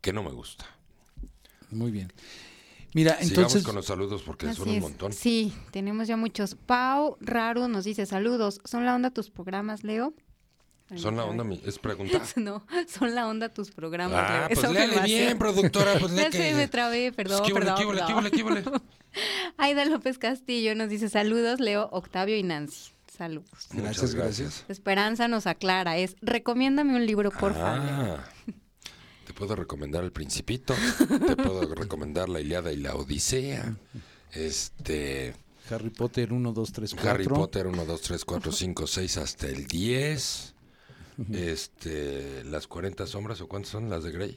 [0.00, 0.64] que no me gusta.
[1.70, 2.12] Muy bien.
[2.94, 4.80] Mira, Sigamos entonces, con los saludos porque son un es.
[4.82, 5.12] montón.
[5.12, 6.54] Sí, tenemos ya muchos.
[6.54, 8.60] Pau Raro nos dice saludos.
[8.64, 10.12] ¿Son la onda tus programas, Leo?
[10.96, 12.20] Son la onda, mi- es pregunta.
[12.36, 14.46] No, son la onda tus programas, Ah, Leo.
[14.48, 17.66] pues Esa léale bien, productora, pues Ya sé, que- me trabé, perdón, Pues, ¿qué huele,
[17.66, 18.06] perdón, qué huele, qué
[18.44, 18.44] perdón.
[18.44, 18.80] huele, qué huele?
[19.56, 22.90] Aida López Castillo nos dice saludos, Leo, Octavio y Nancy.
[23.22, 23.68] Saludos.
[23.70, 24.64] Gracias, gracias.
[24.66, 27.78] Esperanza nos aclara, es recomiéndame un libro, por favor.
[27.80, 28.24] Ah,
[29.24, 33.76] te puedo recomendar El Principito, te puedo recomendar La Iliada y la Odisea,
[34.32, 35.36] este,
[35.70, 37.10] Harry Potter 1, 2, 3, 4.
[37.12, 40.54] Harry Potter 1, 2, 3, 4, 5, 6 hasta el 10,
[41.32, 44.36] este, Las 40 sombras o cuántas son las de Grey?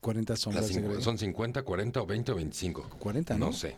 [0.00, 1.02] 40 Las sombras de Grey.
[1.02, 2.90] ¿Son 50, 40 o 20 o 25?
[2.98, 3.46] 40, ¿no?
[3.46, 3.76] No sé.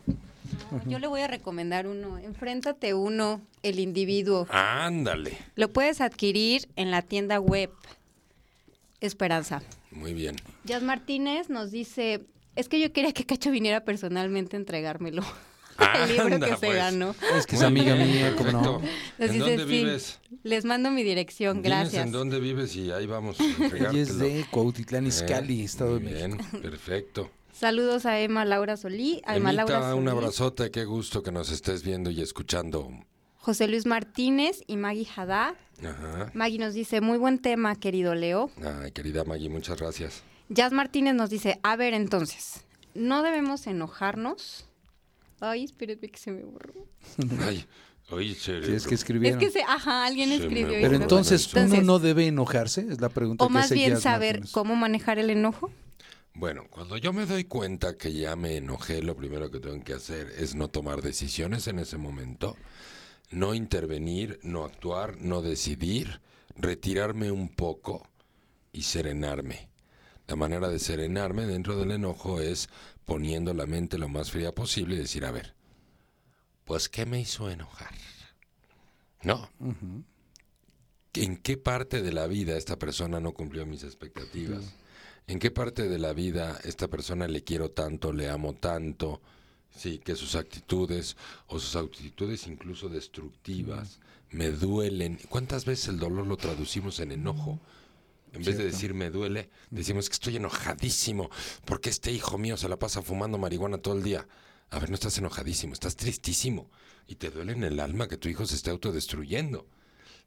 [0.87, 2.17] Yo le voy a recomendar uno.
[2.17, 4.47] Enfréntate uno, el individuo.
[4.49, 5.37] Ándale.
[5.55, 7.71] Lo puedes adquirir en la tienda web.
[9.01, 9.61] Esperanza.
[9.91, 10.37] Muy bien.
[10.63, 12.21] Jazz Martínez nos dice,
[12.55, 15.23] es que yo quería que Cacho viniera personalmente a entregármelo.
[16.03, 16.75] el libro Anda, que se pues.
[16.77, 17.15] ganó.
[17.37, 18.81] Es que es amiga mía, ¿cómo no?
[19.19, 20.19] ¿En dice, dónde "Sí, vives?
[20.43, 22.05] Les mando mi dirección, gracias.
[22.05, 23.37] en dónde vives y ahí vamos
[23.73, 26.37] Ella es de Cuautitlán, Izcalli, Eh, Estado de México.
[26.51, 27.29] Bien, perfecto.
[27.51, 29.21] Saludos a Emma Laura Solí.
[29.25, 32.89] A Emma Laura un Solí, abrazote, qué gusto que nos estés viendo y escuchando.
[33.37, 35.55] José Luis Martínez y Maggie Hadá.
[35.85, 36.31] Ajá.
[36.33, 38.49] Maggie nos dice, muy buen tema, querido Leo.
[38.81, 40.23] Ay, querida Maggie, muchas gracias.
[40.49, 42.61] Jazz Martínez nos dice, a ver entonces,
[42.95, 44.65] no debemos enojarnos.
[45.45, 46.87] Ay, espérenme que se me borró.
[47.41, 47.65] Ay,
[48.11, 48.67] oye, cerebro.
[48.67, 49.41] Sí, es que escribieron.
[49.41, 50.69] Es que se, ajá, alguien Se escribió.
[50.69, 51.53] Pero se entonces.
[51.53, 52.87] ¿uno Entonces, no debe enojarse?
[52.89, 54.51] Es la pregunta O que más hace bien Jazz saber Martínez.
[54.53, 55.69] cómo manejar el enojo.
[56.33, 59.93] Bueno, cuando yo me doy cuenta que ya me enojé, lo primero que tengo que
[59.93, 62.55] hacer es no tomar decisiones en ese momento,
[63.29, 66.21] no intervenir, no actuar, no decidir,
[66.55, 68.07] retirarme un poco
[68.71, 69.67] y serenarme.
[70.27, 72.69] La manera de serenarme dentro del enojo es
[73.05, 75.53] poniendo la mente lo más fría posible y decir, a ver,
[76.65, 77.93] pues ¿qué me hizo enojar?
[79.21, 79.49] No.
[81.13, 84.73] ¿En qué parte de la vida esta persona no cumplió mis expectativas?
[85.27, 89.21] ¿En qué parte de la vida esta persona le quiero tanto, le amo tanto?
[89.75, 91.15] Sí, que sus actitudes
[91.47, 93.99] o sus actitudes incluso destructivas
[94.31, 95.19] me duelen.
[95.29, 97.59] ¿Cuántas veces el dolor lo traducimos en enojo?
[98.33, 101.29] En vez de decir me duele, decimos que estoy enojadísimo
[101.65, 104.27] porque este hijo mío se la pasa fumando marihuana todo el día.
[104.71, 106.71] A ver, no estás enojadísimo, estás tristísimo
[107.07, 109.67] y te duele en el alma que tu hijo se esté autodestruyendo.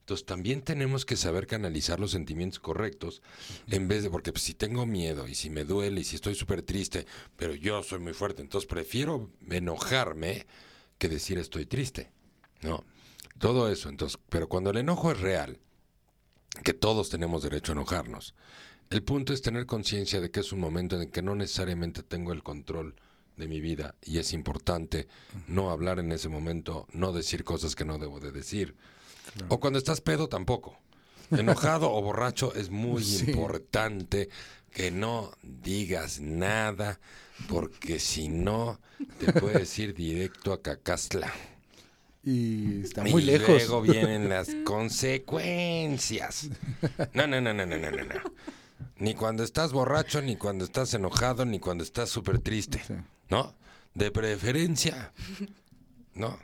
[0.07, 3.23] Entonces también tenemos que saber canalizar los sentimientos correctos
[3.69, 6.37] en vez de, porque pues, si tengo miedo y si me duele y si estoy
[6.37, 10.47] súper triste, pero yo soy muy fuerte, entonces prefiero enojarme
[10.99, 12.13] que decir estoy triste.
[12.63, 12.85] No,
[13.41, 15.59] todo eso, entonces, pero cuando el enojo es real,
[16.63, 18.35] que todos tenemos derecho a enojarnos,
[18.91, 22.03] el punto es tener conciencia de que es un momento en el que no necesariamente
[22.03, 22.95] tengo el control
[23.37, 25.09] de mi vida y es importante
[25.49, 28.75] no hablar en ese momento, no decir cosas que no debo de decir
[29.49, 30.79] O cuando estás pedo tampoco.
[31.33, 33.27] Enojado o borracho es muy Sí.
[33.31, 34.29] importante
[34.73, 37.01] que no digas nada,
[37.49, 38.81] porque si no,
[39.19, 41.33] te puedes ir directo a Cacastla.
[42.27, 43.49] Y está muy y lejos.
[43.49, 46.51] luego vienen las consecuencias.
[47.15, 48.15] No, no, no, no, no, no, no.
[48.99, 52.83] Ni cuando estás borracho, ni cuando estás enojado, ni cuando estás súper triste.
[52.87, 52.95] Sí.
[53.31, 53.55] ¿No?
[53.95, 55.13] De preferencia.
[56.15, 56.37] ¿No?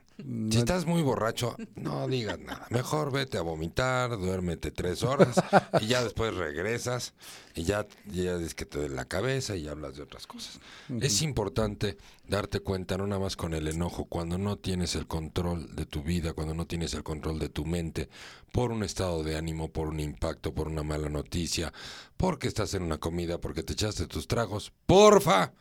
[0.50, 2.66] Si estás muy borracho, no digas nada.
[2.70, 5.36] Mejor vete a vomitar, duérmete tres horas
[5.80, 7.14] y ya después regresas
[7.54, 10.60] y ya, ya es que te dé la cabeza y hablas de otras cosas.
[11.00, 15.74] Es importante darte cuenta, no nada más con el enojo, cuando no tienes el control
[15.74, 18.08] de tu vida, cuando no tienes el control de tu mente,
[18.52, 21.72] por un estado de ánimo, por un impacto, por una mala noticia,
[22.16, 24.72] porque estás en una comida, porque te echaste tus tragos.
[24.86, 25.52] Porfa,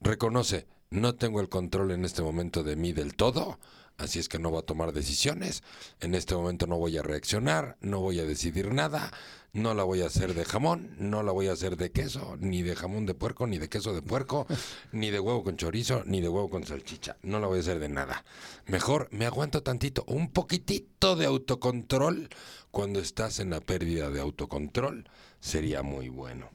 [0.00, 3.58] reconoce, no tengo el control en este momento de mí del todo,
[3.98, 5.62] así es que no voy a tomar decisiones,
[6.00, 9.12] en este momento no voy a reaccionar, no voy a decidir nada,
[9.52, 12.62] no la voy a hacer de jamón, no la voy a hacer de queso, ni
[12.62, 14.46] de jamón de puerco, ni de queso de puerco,
[14.92, 17.78] ni de huevo con chorizo, ni de huevo con salchicha, no la voy a hacer
[17.78, 18.24] de nada.
[18.66, 22.28] Mejor me aguanto tantito, un poquitito de autocontrol
[22.70, 25.08] cuando estás en la pérdida de autocontrol,
[25.40, 26.50] sería muy bueno.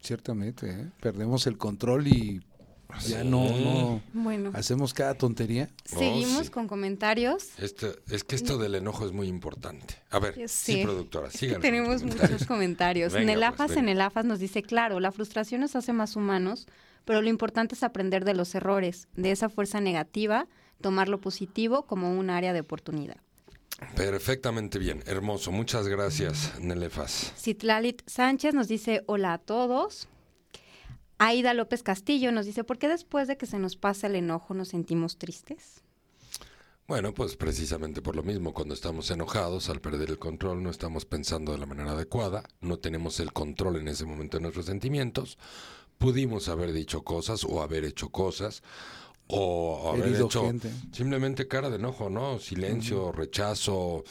[0.00, 0.90] Ciertamente, ¿eh?
[1.00, 2.42] perdemos el control y
[3.00, 3.28] ya Sí.
[3.28, 5.68] no, no Bueno, hacemos cada tontería.
[5.84, 6.50] seguimos sí.
[6.50, 7.48] con comentarios.
[7.58, 9.94] Esto, es que esto del enojo es muy importante.
[10.10, 10.82] A ver, sí, Sí.
[10.84, 12.30] productora, Es que tenemos comentarios.
[12.32, 13.12] muchos comentarios.
[13.12, 16.16] Venga, en el pues, en el AFAS nos dice, claro, la frustración nos hace más
[16.16, 16.66] humanos,
[17.04, 20.46] pero lo importante es aprender de los errores, de esa fuerza negativa,
[20.80, 23.16] tomar lo positivo como un área de oportunidad.
[23.96, 25.50] Perfectamente bien, hermoso.
[25.50, 27.32] Muchas gracias, Nelefas.
[27.36, 30.08] Citlalit Sánchez nos dice, hola a todos.
[31.24, 34.54] Aida López Castillo nos dice, ¿por qué después de que se nos pasa el enojo
[34.54, 35.80] nos sentimos tristes?
[36.88, 41.04] Bueno, pues precisamente por lo mismo, cuando estamos enojados, al perder el control, no estamos
[41.04, 45.38] pensando de la manera adecuada, no tenemos el control en ese momento de nuestros sentimientos,
[45.96, 48.64] pudimos haber dicho cosas o haber hecho cosas,
[49.28, 50.72] o haber Herido hecho gente.
[50.90, 52.40] simplemente cara de enojo, ¿no?
[52.40, 54.02] Silencio, rechazo,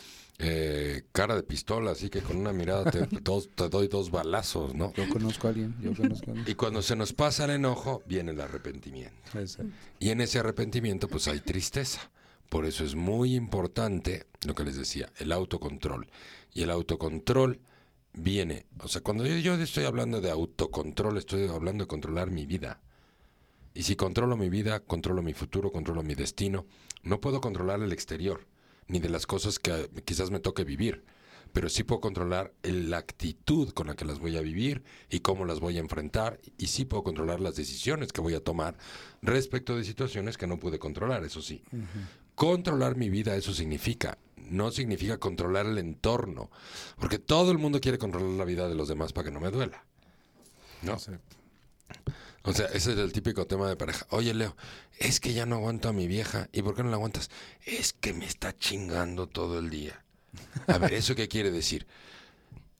[0.43, 4.73] eh, cara de pistola, así que con una mirada te, dos- te doy dos balazos,
[4.73, 4.91] ¿no?
[4.93, 6.49] Yo conozco a alguien, yo conozco a alguien.
[6.51, 9.15] Y cuando se nos pasa el enojo, viene el arrepentimiento.
[9.39, 9.71] Exacto.
[9.99, 12.09] Y en ese arrepentimiento, pues hay tristeza.
[12.49, 16.07] Por eso es muy importante lo que les decía, el autocontrol.
[16.53, 17.61] Y el autocontrol
[18.13, 22.45] viene, o sea, cuando yo, yo estoy hablando de autocontrol, estoy hablando de controlar mi
[22.45, 22.81] vida.
[23.73, 26.65] Y si controlo mi vida, controlo mi futuro, controlo mi destino.
[27.03, 28.45] No puedo controlar el exterior,
[28.91, 31.05] ni de las cosas que quizás me toque vivir,
[31.53, 35.45] pero sí puedo controlar la actitud con la que las voy a vivir y cómo
[35.45, 38.77] las voy a enfrentar, y sí puedo controlar las decisiones que voy a tomar
[39.21, 41.63] respecto de situaciones que no pude controlar, eso sí.
[42.35, 46.51] Controlar mi vida, eso significa, no significa controlar el entorno,
[46.99, 49.51] porque todo el mundo quiere controlar la vida de los demás para que no me
[49.51, 49.85] duela.
[50.81, 50.93] ¿No?
[50.93, 51.37] Exacto.
[52.43, 54.07] O sea, ese es el típico tema de pareja.
[54.09, 54.55] Oye, Leo,
[54.97, 56.49] es que ya no aguanto a mi vieja.
[56.51, 57.29] ¿Y por qué no la aguantas?
[57.65, 60.03] Es que me está chingando todo el día.
[60.67, 61.85] A ver, ¿eso qué quiere decir?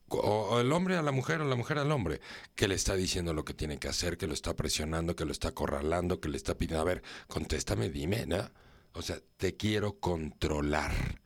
[0.08, 2.20] O, el hombre a la mujer o la mujer al hombre,
[2.54, 5.32] que le está diciendo lo que tiene que hacer, que lo está presionando, que lo
[5.32, 8.50] está acorralando, que le está pidiendo, a ver, contéstame, dime, ¿no?
[8.92, 11.20] O sea, te quiero controlar.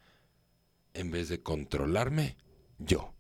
[0.95, 2.37] En vez de controlarme,
[2.79, 3.16] yo.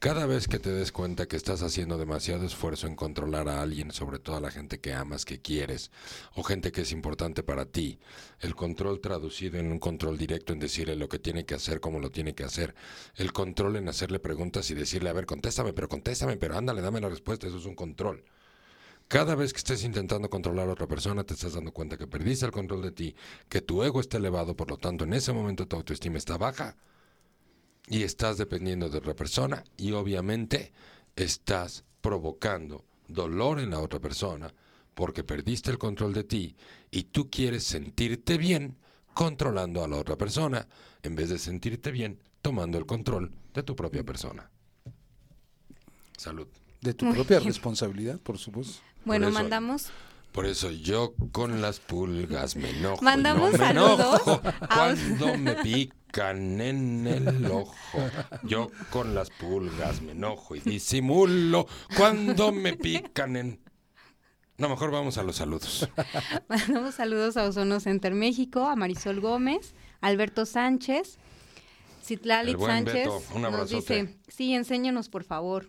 [0.00, 3.90] Cada vez que te des cuenta que estás haciendo demasiado esfuerzo en controlar a alguien,
[3.90, 5.90] sobre todo a la gente que amas, que quieres,
[6.36, 7.98] o gente que es importante para ti,
[8.38, 11.98] el control traducido en un control directo en decirle lo que tiene que hacer, cómo
[11.98, 12.76] lo tiene que hacer,
[13.16, 17.00] el control en hacerle preguntas y decirle, a ver, contéstame, pero contéstame, pero ándale, dame
[17.00, 18.22] la respuesta, eso es un control.
[19.08, 22.46] Cada vez que estés intentando controlar a otra persona, te estás dando cuenta que perdiste
[22.46, 23.16] el control de ti,
[23.48, 26.76] que tu ego está elevado, por lo tanto, en ese momento tu autoestima está baja
[27.88, 30.72] y estás dependiendo de otra persona y obviamente
[31.16, 34.52] estás provocando dolor en la otra persona
[34.94, 36.56] porque perdiste el control de ti
[36.90, 38.76] y tú quieres sentirte bien
[39.14, 40.66] controlando a la otra persona
[41.02, 44.50] en vez de sentirte bien tomando el control de tu propia persona.
[46.16, 46.46] Salud.
[46.80, 47.48] De tu Muy propia bien.
[47.48, 48.80] responsabilidad, por supuesto.
[49.04, 49.90] Bueno, mandamos
[50.38, 53.02] Por eso yo con las pulgas me enojo.
[53.02, 54.40] Mandamos no me saludos enojo
[54.72, 57.98] cuando me pican en el ojo.
[58.44, 61.66] Yo con las pulgas me enojo y disimulo
[61.96, 63.60] cuando me pican en...
[64.58, 65.88] No, mejor vamos a los saludos.
[66.48, 71.18] Mandamos saludos a Ozono Center México, a Marisol Gómez, Alberto Sánchez,
[72.56, 75.68] buen Sánchez Beto, un nos dice, sí, enséñanos por favor.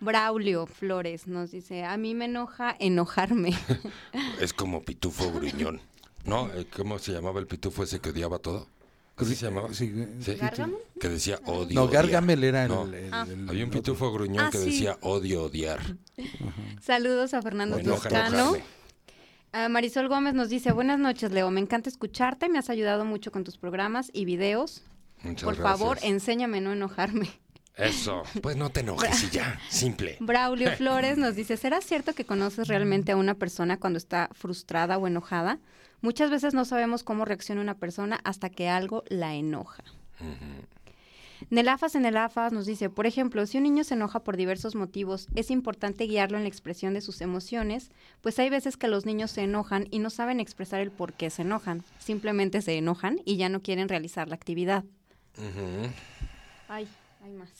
[0.00, 3.50] Braulio Flores nos dice, a mí me enoja enojarme.
[4.40, 5.80] Es como pitufo gruñón.
[6.24, 6.50] ¿No?
[6.54, 8.68] Eh, ¿Cómo se llamaba el pitufo ese que odiaba todo?
[9.16, 9.72] ¿Así se llamaba?
[9.74, 10.34] Sí, Sí.
[10.34, 10.76] ¿Gargamel?
[11.00, 11.74] Que decía odio.
[11.74, 12.04] No, odiar.
[12.04, 12.82] Gargamel era el, No.
[12.84, 13.26] el- Ah.
[13.28, 14.64] el- Había un pitufo gruñón Ah, que sí.
[14.66, 15.80] decía odio, odiar.
[16.80, 18.54] Saludos a Fernando Toscano.
[19.52, 21.50] Ah, Marisol Gómez nos dice, buenas noches, Leo.
[21.50, 22.48] Me encanta escucharte.
[22.48, 24.82] Me has ayudado mucho con tus programas y videos.
[25.22, 27.28] Muchas Por favor, enséñame a no enojarme.
[27.78, 28.24] Eso.
[28.42, 29.58] Pues no te enojes y ya.
[29.68, 30.16] Simple.
[30.20, 34.98] Braulio Flores nos dice, ¿será cierto que conoces realmente a una persona cuando está frustrada
[34.98, 35.60] o enojada?
[36.00, 39.82] Muchas veces no sabemos cómo reacciona una persona hasta que algo la enoja.
[41.50, 45.28] Nelafas en Nelafas nos dice, por ejemplo, si un niño se enoja por diversos motivos,
[45.34, 49.30] es importante guiarlo en la expresión de sus emociones, pues hay veces que los niños
[49.30, 51.84] se enojan y no saben expresar el por qué se enojan.
[51.98, 54.84] Simplemente se enojan y ya no quieren realizar la actividad.
[56.68, 56.88] Ay,
[57.28, 57.50] hay más.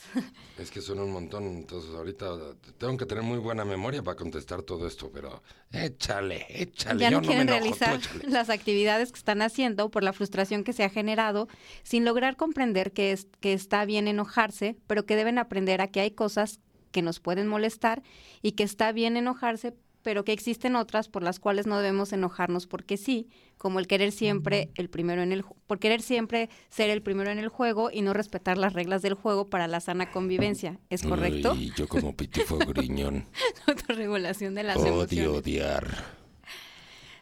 [0.58, 4.62] Es que son un montón, entonces ahorita tengo que tener muy buena memoria para contestar
[4.62, 7.00] todo esto, pero échale, échale.
[7.00, 10.64] ya yo no quieren me enojo, realizar las actividades que están haciendo por la frustración
[10.64, 11.48] que se ha generado,
[11.82, 16.00] sin lograr comprender que, es, que está bien enojarse, pero que deben aprender a que
[16.00, 16.60] hay cosas
[16.90, 18.02] que nos pueden molestar
[18.42, 22.66] y que está bien enojarse, pero que existen otras por las cuales no debemos enojarnos
[22.66, 27.02] porque sí, como el querer siempre el primero en el por querer siempre ser el
[27.02, 30.78] primero en el juego y no respetar las reglas del juego para la sana convivencia.
[30.90, 31.54] ¿Es correcto?
[31.56, 33.26] Y yo como pitufo griñón,
[33.66, 35.28] Autorregulación de las odio, emociones.
[35.28, 36.18] odiar.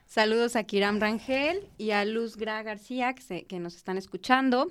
[0.06, 4.68] Saludos a Kiram Rangel y a Luz Gra García que, se- que nos están escuchando.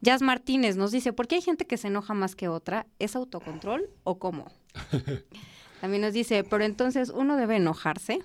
[0.00, 2.86] Jazz Martínez nos dice, ¿por qué hay gente que se enoja más que otra?
[2.98, 4.50] ¿Es autocontrol o cómo?
[5.80, 8.20] También nos dice, pero entonces uno debe enojarse.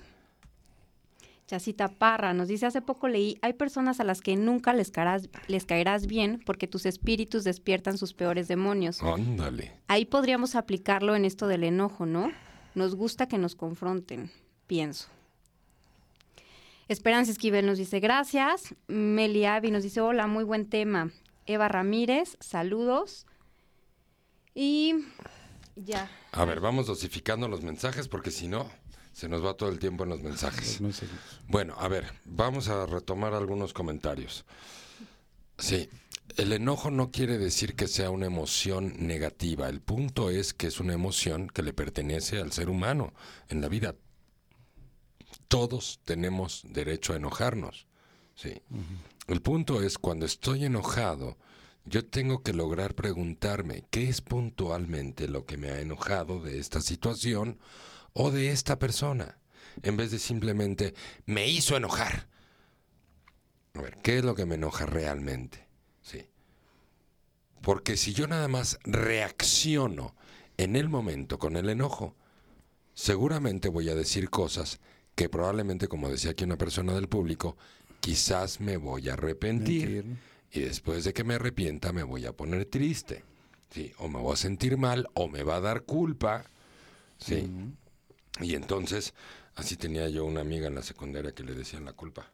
[1.45, 5.30] Chacita Parra nos dice, hace poco leí, hay personas a las que nunca les caerás,
[5.47, 9.04] les caerás bien porque tus espíritus despiertan sus peores demonios.
[9.04, 9.74] Ándale.
[9.88, 12.32] Ahí podríamos aplicarlo en esto del enojo, ¿no?
[12.76, 14.32] Nos gusta que nos confronten,
[14.68, 15.10] pienso.
[16.88, 18.76] Esperanza Esquivel nos dice gracias.
[18.88, 21.12] Meli Avi nos dice hola, muy buen tema.
[21.45, 23.26] Eva Ramírez, saludos.
[24.56, 24.95] Y
[25.76, 26.09] ya.
[26.32, 28.69] A ver, vamos dosificando los mensajes porque si no,
[29.13, 30.80] se nos va todo el tiempo en los mensajes.
[31.47, 34.45] Bueno, a ver, vamos a retomar algunos comentarios.
[35.57, 35.88] Sí,
[36.36, 39.69] el enojo no quiere decir que sea una emoción negativa.
[39.69, 43.13] El punto es que es una emoción que le pertenece al ser humano
[43.49, 43.95] en la vida.
[45.47, 47.86] Todos tenemos derecho a enojarnos.
[48.36, 48.61] Sí.
[49.28, 51.38] El punto es cuando estoy enojado,
[51.86, 56.81] yo tengo que lograr preguntarme qué es puntualmente lo que me ha enojado de esta
[56.81, 57.59] situación
[58.13, 59.39] o de esta persona,
[59.81, 60.93] en vez de simplemente
[61.25, 62.27] me hizo enojar.
[63.73, 65.67] A ver, ¿qué es lo que me enoja realmente?
[66.01, 66.29] Sí.
[67.61, 70.15] Porque si yo nada más reacciono
[70.57, 72.15] en el momento con el enojo,
[72.93, 74.79] seguramente voy a decir cosas
[75.15, 77.57] que probablemente, como decía aquí una persona del público,
[77.99, 80.05] quizás me voy a arrepentir.
[80.54, 83.24] Y después de que me arrepienta me voy a poner triste.
[83.72, 86.45] Sí, o me voy a sentir mal o me va a dar culpa.
[87.18, 87.49] Sí.
[88.39, 89.14] Y entonces,
[89.56, 92.32] así tenía yo una amiga en la secundaria que le decían la culpa.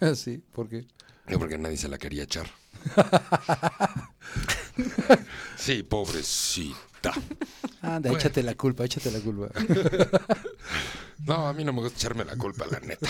[0.00, 0.86] Ah, sí, ¿por qué?
[1.26, 2.48] No, porque nadie se la quería echar.
[5.56, 7.12] sí, pobrecita.
[7.82, 8.18] Anda, Bueno.
[8.18, 9.48] échate la culpa, échate la culpa.
[11.26, 13.08] No, a mí no me gusta echarme la culpa, la neta.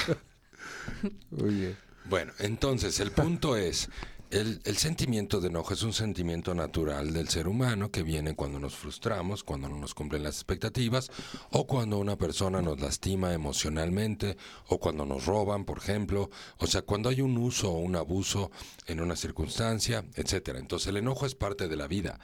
[1.41, 1.77] Oye.
[2.07, 3.89] Bueno, entonces el punto es,
[4.31, 8.75] el, sentimiento de enojo es un sentimiento natural del ser humano que viene cuando nos
[8.75, 11.11] frustramos, cuando no nos cumplen las expectativas,
[11.51, 14.37] o cuando una persona nos lastima emocionalmente,
[14.69, 18.51] o cuando nos roban, por ejemplo, o sea, cuando hay un uso o un abuso
[18.87, 20.59] en una circunstancia, etcétera.
[20.59, 22.21] Entonces el enojo es parte de la vida.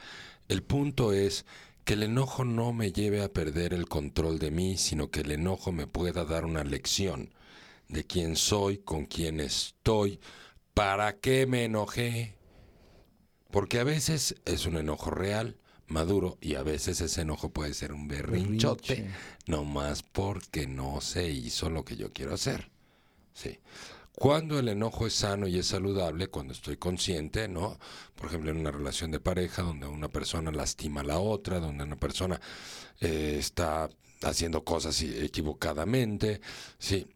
[0.47, 1.45] El punto es
[1.85, 5.31] que el enojo no me lleve a perder el control de mí, sino que el
[5.31, 7.33] enojo me pueda dar una lección
[7.87, 10.19] de quién soy, con quién estoy,
[10.75, 12.35] para qué me enojé.
[13.49, 15.57] Porque a veces es un enojo real,
[15.87, 19.17] maduro, y a veces ese enojo puede ser un berrinchote, Berrinche.
[19.47, 22.69] no más porque no se hizo lo que yo quiero hacer.
[23.33, 23.59] Sí.
[24.13, 27.77] Cuando el enojo es sano y es saludable, cuando estoy consciente, ¿no?
[28.15, 31.83] Por ejemplo, en una relación de pareja donde una persona lastima a la otra, donde
[31.83, 32.39] una persona
[33.01, 33.89] eh, está
[34.23, 36.41] haciendo cosas equivocadamente,
[36.77, 37.07] sí.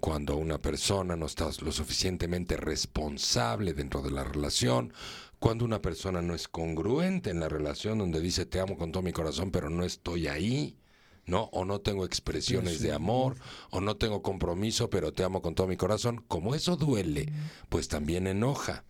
[0.00, 4.92] Cuando una persona no está lo suficientemente responsable dentro de la relación,
[5.38, 9.02] cuando una persona no es congruente en la relación, donde dice te amo con todo
[9.02, 10.78] mi corazón, pero no estoy ahí,
[11.26, 11.50] ¿no?
[11.52, 13.36] O no tengo expresiones de amor,
[13.70, 16.24] o no tengo compromiso, pero te amo con todo mi corazón.
[16.28, 17.32] Como eso duele,
[17.68, 18.84] pues también enoja,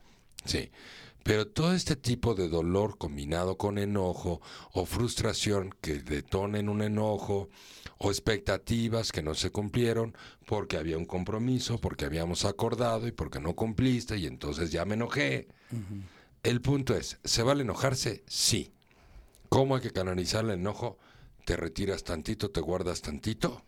[0.44, 0.70] sí.
[1.24, 4.40] Pero todo este tipo de dolor combinado con enojo
[4.72, 7.48] o frustración que detonen un enojo
[8.02, 13.38] o expectativas que no se cumplieron porque había un compromiso, porque habíamos acordado y porque
[13.38, 15.46] no cumpliste y entonces ya me enojé.
[16.42, 18.24] El punto es, ¿se vale enojarse?
[18.26, 18.72] Sí.
[19.48, 20.98] ¿Cómo hay que canalizar el enojo?
[21.44, 23.62] Te retiras tantito, te guardas tantito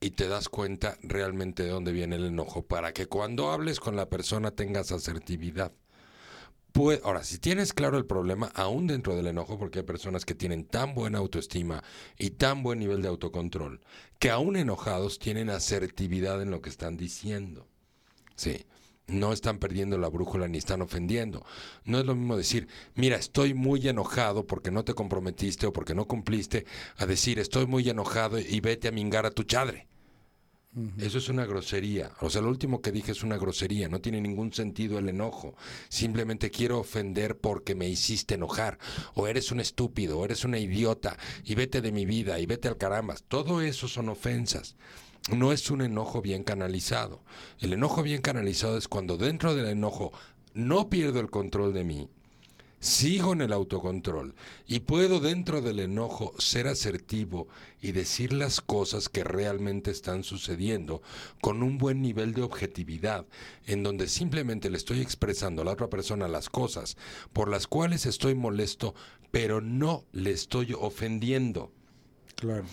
[0.00, 3.94] y te das cuenta realmente de dónde viene el enojo para que cuando hables con
[3.94, 5.72] la persona tengas asertividad.
[7.02, 10.64] Ahora, si tienes claro el problema, aún dentro del enojo, porque hay personas que tienen
[10.64, 11.82] tan buena autoestima
[12.16, 13.80] y tan buen nivel de autocontrol,
[14.20, 17.66] que aún enojados tienen asertividad en lo que están diciendo.
[18.36, 18.64] Sí,
[19.08, 21.44] no están perdiendo la brújula ni están ofendiendo.
[21.84, 25.96] No es lo mismo decir, mira, estoy muy enojado porque no te comprometiste o porque
[25.96, 26.64] no cumpliste,
[26.96, 29.88] a decir, estoy muy enojado y vete a mingar a tu chadre.
[30.98, 32.12] Eso es una grosería.
[32.20, 33.88] O sea, lo último que dije es una grosería.
[33.88, 35.54] No tiene ningún sentido el enojo.
[35.88, 38.78] Simplemente quiero ofender porque me hiciste enojar.
[39.14, 41.16] O eres un estúpido, o eres una idiota.
[41.44, 43.16] Y vete de mi vida, y vete al caramba.
[43.28, 44.76] Todo eso son ofensas.
[45.30, 47.22] No es un enojo bien canalizado.
[47.60, 50.12] El enojo bien canalizado es cuando dentro del enojo
[50.54, 52.08] no pierdo el control de mí,
[52.80, 54.34] sigo en el autocontrol
[54.66, 57.48] y puedo dentro del enojo ser asertivo
[57.80, 61.02] y decir las cosas que realmente están sucediendo
[61.40, 63.26] con un buen nivel de objetividad,
[63.66, 66.96] en donde simplemente le estoy expresando a la otra persona las cosas
[67.32, 68.94] por las cuales estoy molesto,
[69.30, 71.72] pero no le estoy ofendiendo.
[72.36, 72.64] Claro.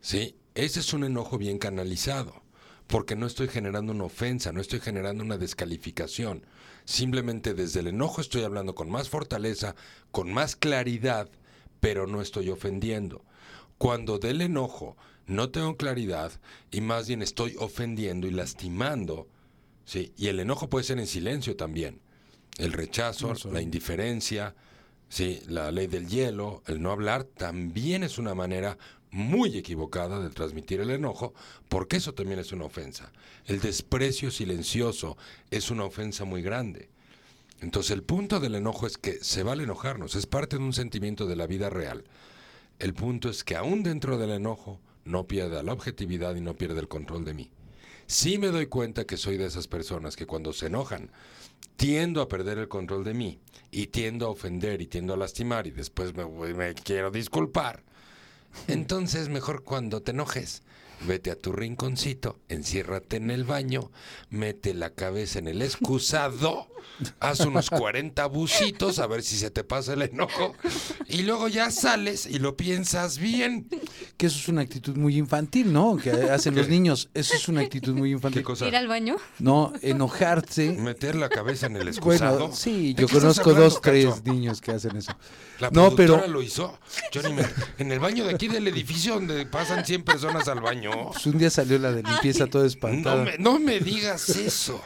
[0.00, 2.42] Sí, ese es un enojo bien canalizado,
[2.86, 6.44] porque no estoy generando una ofensa, no estoy generando una descalificación.
[6.90, 9.76] Simplemente desde el enojo estoy hablando con más fortaleza,
[10.10, 11.28] con más claridad,
[11.78, 13.24] pero no estoy ofendiendo.
[13.78, 16.32] Cuando del enojo no tengo claridad
[16.72, 19.28] y más bien estoy ofendiendo y lastimando,
[19.84, 22.00] sí, y el enojo puede ser en silencio también.
[22.58, 24.56] El rechazo, la indiferencia,
[25.08, 28.76] sí, la ley del hielo, el no hablar, también es una manera
[29.10, 31.34] muy equivocada de transmitir el enojo,
[31.68, 33.12] porque eso también es una ofensa.
[33.46, 35.16] El desprecio silencioso
[35.50, 36.88] es una ofensa muy grande.
[37.60, 41.26] Entonces el punto del enojo es que se vale enojarnos, es parte de un sentimiento
[41.26, 42.04] de la vida real.
[42.78, 46.80] El punto es que aún dentro del enojo no pierda la objetividad y no pierda
[46.80, 47.50] el control de mí.
[48.06, 51.10] Sí me doy cuenta que soy de esas personas que cuando se enojan
[51.76, 53.38] tiendo a perder el control de mí
[53.70, 57.82] y tiendo a ofender y tiendo a lastimar y después me, me quiero disculpar.
[58.68, 60.62] Entonces, mejor cuando te enojes,
[61.06, 63.90] vete a tu rinconcito, enciérrate en el baño,
[64.28, 66.68] mete la cabeza en el excusado,
[67.20, 70.54] haz unos 40 bucitos a ver si se te pasa el enojo
[71.08, 73.68] y luego ya sales y lo piensas bien.
[74.16, 75.96] Que eso es una actitud muy infantil, ¿no?
[75.96, 77.08] Que hacen los niños.
[77.14, 78.40] Eso es una actitud muy infantil.
[78.42, 78.68] ¿Qué cosa?
[78.68, 79.16] Ir al baño.
[79.38, 80.72] No, enojarse.
[80.72, 82.38] Meter la cabeza en el excusado.
[82.38, 84.22] Bueno, sí, ¿De yo conozco hablando, dos, tres Cacho?
[84.32, 85.12] niños que hacen eso.
[85.58, 86.78] La No, productora pero- lo hizo.
[87.12, 87.46] Yo ni me-
[87.78, 90.89] en el baño de aquí del edificio donde pasan 100 personas al baño.
[91.12, 93.24] Pues un día salió la de limpieza toda No espantada.
[93.24, 94.80] me, no me digas eso.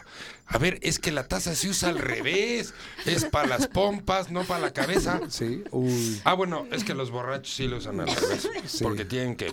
[0.46, 2.74] A ver, es que la taza se usa al revés.
[3.06, 5.20] Es para las pompas, no para la cabeza.
[5.30, 6.20] Sí, uy.
[6.24, 8.48] Ah, bueno, es que los borrachos sí lo usan al revés.
[8.66, 8.84] Sí.
[8.84, 9.46] Porque tienen que...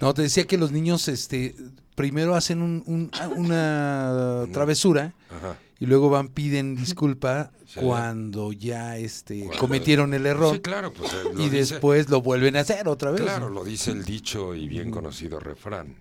[0.00, 1.54] No, te decía que los niños, este,
[1.94, 5.56] primero hacen un- un- una travesura Ajá.
[5.82, 7.80] Y luego van piden disculpa Sí.
[7.80, 12.20] cuando ya, este, Cuando- cometieron el error Sí, claro, pues eh, y dice- después lo
[12.22, 13.20] vuelven a hacer otra vez.
[13.20, 13.54] Claro, ¿no?
[13.56, 15.96] lo dice el dicho y bien conocido refrán.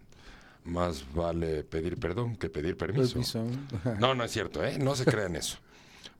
[0.65, 3.13] Más vale pedir perdón que pedir permiso.
[3.13, 3.43] Permiso.
[3.99, 4.77] No, no es cierto, ¿eh?
[4.77, 5.57] No se crean eso.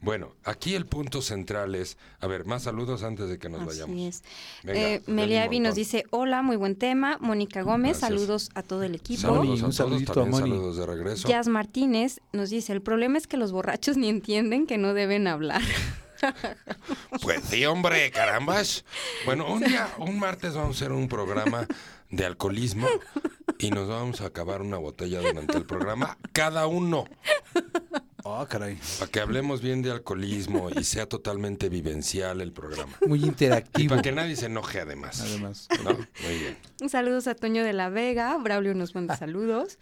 [0.02, 3.96] Bueno, aquí el punto central es, a ver, más saludos antes de que nos vayamos.
[3.96, 4.24] Así es.
[4.64, 7.18] Venga, Eh, Meliavi nos dice, hola, muy buen tema.
[7.22, 8.10] Mónica Gómez, Gracias.
[8.10, 9.28] saludos a todo el equipo.
[9.28, 10.52] Moni, Saludos a un todos, saludito a también Moni.
[10.54, 11.28] saludos de regreso.
[11.28, 15.28] Jazz Martínez nos dice, el problema es que los borrachos ni entienden que no deben
[15.28, 15.62] hablar.
[17.24, 18.86] Pues sí, hombre, carambas.
[19.26, 21.66] Bueno, un día, un martes vamos a hacer un programa
[22.12, 22.88] de alcoholismo
[23.58, 27.06] y nos vamos a acabar una botella durante el programa, cada uno,
[28.26, 28.78] Ah, caray.
[29.00, 32.94] para que hablemos bien de alcoholismo y sea totalmente vivencial el programa.
[33.08, 33.90] Muy Y interactivo.
[33.92, 35.22] para que nadie se enoje además.
[35.22, 35.68] Además.
[35.84, 35.92] ¿No?
[35.94, 36.58] Muy bien.
[36.90, 39.78] Saludos a Toño de la Vega, Braulio nos manda saludos.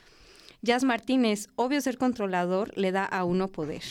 [0.62, 3.84] Jazz Martínez, obvio ser controlador le da a uno poder.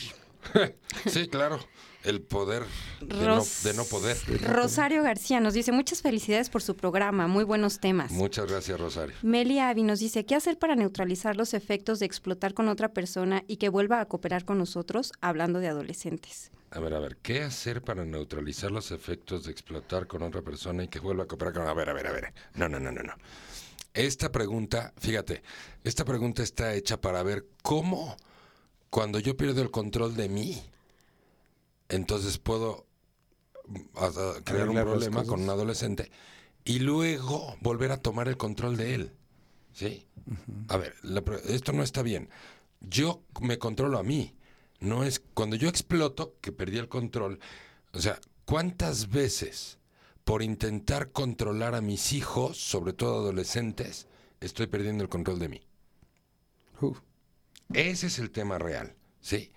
[1.05, 1.59] Sí, claro.
[2.03, 2.63] El poder
[3.01, 4.17] de no, Ros- de no poder.
[4.43, 8.11] Rosario García nos dice, muchas felicidades por su programa, muy buenos temas.
[8.11, 9.15] Muchas gracias, Rosario.
[9.21, 13.43] Meli Avi nos dice, ¿qué hacer para neutralizar los efectos de explotar con otra persona
[13.47, 16.51] y que vuelva a cooperar con nosotros, hablando de adolescentes?
[16.71, 20.83] A ver, a ver, ¿qué hacer para neutralizar los efectos de explotar con otra persona
[20.83, 21.67] y que vuelva a cooperar con...
[21.67, 22.33] A ver, a ver, a ver.
[22.53, 23.13] No, no, no, no, no.
[23.93, 25.41] Esta pregunta, fíjate,
[25.83, 28.15] esta pregunta está hecha para ver cómo,
[28.89, 30.63] cuando yo pierdo el control de mí,
[31.89, 32.87] entonces puedo
[33.67, 33.81] mm,
[34.43, 36.11] crear un Arreglar problema con un adolescente
[36.63, 39.11] y luego volver a tomar el control de él.
[39.73, 40.07] ¿Sí?
[40.67, 42.29] A ver, la esto no está bien.
[42.81, 44.35] Yo me controlo a mí.
[44.79, 47.39] No es cuando yo exploto que perdí el control.
[47.93, 49.77] O sea, ¿cuántas veces
[50.23, 54.07] por intentar controlar a mis hijos, sobre todo adolescentes,
[54.39, 55.61] estoy perdiendo el control de mí?
[57.73, 59.51] Ese es el tema real, ¿sí?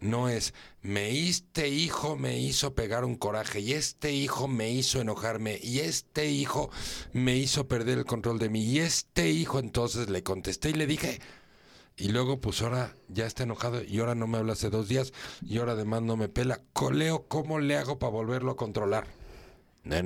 [0.00, 5.00] No es, me este hijo me hizo pegar un coraje y este hijo me hizo
[5.00, 6.70] enojarme y este hijo
[7.12, 10.86] me hizo perder el control de mí y este hijo entonces le contesté y le
[10.86, 11.20] dije
[12.00, 15.12] y luego pues ahora ya está enojado y ahora no me habla hace dos días
[15.42, 16.62] y ahora además no me pela.
[16.72, 19.06] Coleo, ¿cómo le hago para volverlo a controlar?
[19.84, 20.00] Na.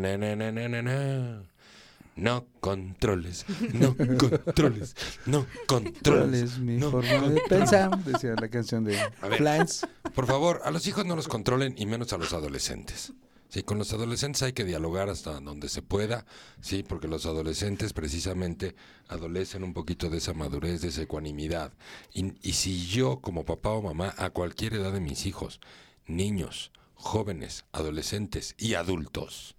[2.16, 4.94] No controles, no controles,
[5.26, 6.42] no ¿Cuál controles.
[6.42, 8.04] es mi no forma de pensar?
[8.04, 8.96] Decía la canción de.
[9.36, 9.86] Flans.
[10.14, 13.12] Por favor, a los hijos no los controlen y menos a los adolescentes.
[13.48, 16.24] Sí, con los adolescentes hay que dialogar hasta donde se pueda,
[16.60, 18.74] sí, porque los adolescentes precisamente
[19.08, 21.72] adolecen un poquito de esa madurez, de esa ecuanimidad.
[22.12, 25.60] Y, y si yo, como papá o mamá, a cualquier edad de mis hijos,
[26.06, 29.54] niños, jóvenes, adolescentes y adultos,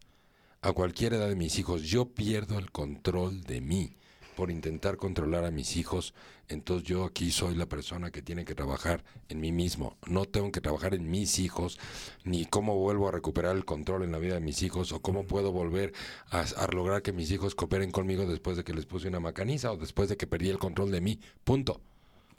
[0.66, 3.96] a cualquier edad de mis hijos, yo pierdo el control de mí
[4.36, 6.14] por intentar controlar a mis hijos,
[6.50, 9.96] entonces yo aquí soy la persona que tiene que trabajar en mí mismo.
[10.08, 11.80] No tengo que trabajar en mis hijos,
[12.26, 15.26] ni cómo vuelvo a recuperar el control en la vida de mis hijos, o cómo
[15.26, 15.94] puedo volver
[16.32, 19.72] a, a lograr que mis hijos cooperen conmigo después de que les puse una macaniza
[19.72, 21.20] o después de que perdí el control de mí.
[21.46, 21.80] Punto.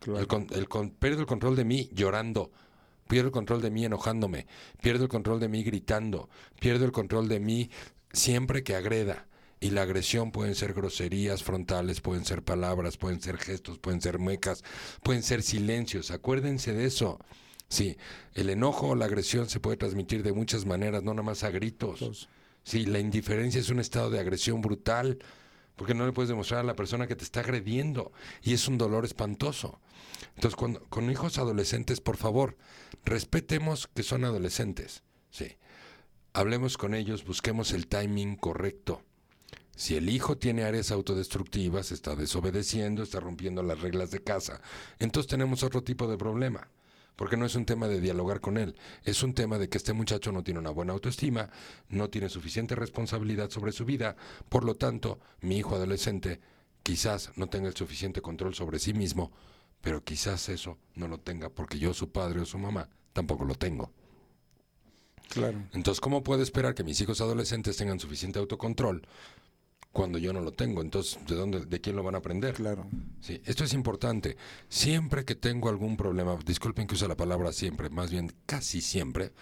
[0.06, 2.50] El con- el con- pierdo el control de mí llorando.
[3.08, 4.46] Pierdo el control de mí enojándome.
[4.82, 6.28] Pierdo el control de mí gritando.
[6.60, 7.70] Pierdo el control de mí
[8.16, 9.26] siempre que agreda.
[9.58, 14.18] Y la agresión pueden ser groserías frontales, pueden ser palabras, pueden ser gestos, pueden ser
[14.18, 14.62] muecas,
[15.02, 16.10] pueden ser silencios.
[16.10, 17.18] Acuérdense de eso.
[17.68, 17.96] Sí,
[18.34, 21.50] el enojo o la agresión se puede transmitir de muchas maneras, no nada más a
[21.50, 22.28] gritos.
[22.64, 25.18] Sí, la indiferencia es un estado de agresión brutal,
[25.74, 28.12] porque no le puedes demostrar a la persona que te está agrediendo
[28.42, 29.80] y es un dolor espantoso.
[30.34, 32.56] Entonces, cuando, con hijos adolescentes, por favor,
[33.04, 35.02] respetemos que son adolescentes.
[35.30, 35.56] Sí.
[36.36, 39.00] Hablemos con ellos, busquemos el timing correcto.
[39.74, 44.60] Si el hijo tiene áreas autodestructivas, está desobedeciendo, está rompiendo las reglas de casa,
[44.98, 46.68] entonces tenemos otro tipo de problema.
[47.16, 49.94] Porque no es un tema de dialogar con él, es un tema de que este
[49.94, 51.48] muchacho no tiene una buena autoestima,
[51.88, 54.14] no tiene suficiente responsabilidad sobre su vida,
[54.50, 56.42] por lo tanto, mi hijo adolescente
[56.82, 59.32] quizás no tenga el suficiente control sobre sí mismo,
[59.80, 63.54] pero quizás eso no lo tenga porque yo, su padre o su mamá, tampoco lo
[63.54, 63.90] tengo.
[65.28, 65.58] Claro.
[65.72, 69.06] Entonces, ¿cómo puedo esperar que mis hijos adolescentes tengan suficiente autocontrol
[69.92, 70.82] cuando yo no lo tengo?
[70.82, 72.54] Entonces, ¿de dónde, de quién lo van a aprender?
[72.54, 72.86] Claro.
[73.20, 74.36] Sí, esto es importante.
[74.68, 79.32] Siempre que tengo algún problema, disculpen que use la palabra siempre, más bien casi siempre,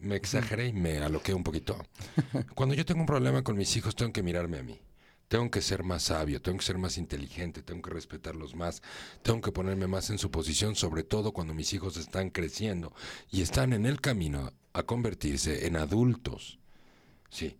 [0.00, 1.76] me exageré y me aloqué un poquito.
[2.54, 4.80] Cuando yo tengo un problema con mis hijos, tengo que mirarme a mí.
[5.28, 8.82] Tengo que ser más sabio, tengo que ser más inteligente, tengo que respetarlos más,
[9.22, 12.92] tengo que ponerme más en su posición, sobre todo cuando mis hijos están creciendo
[13.30, 16.58] y están en el camino a convertirse en adultos.
[17.30, 17.56] Sí,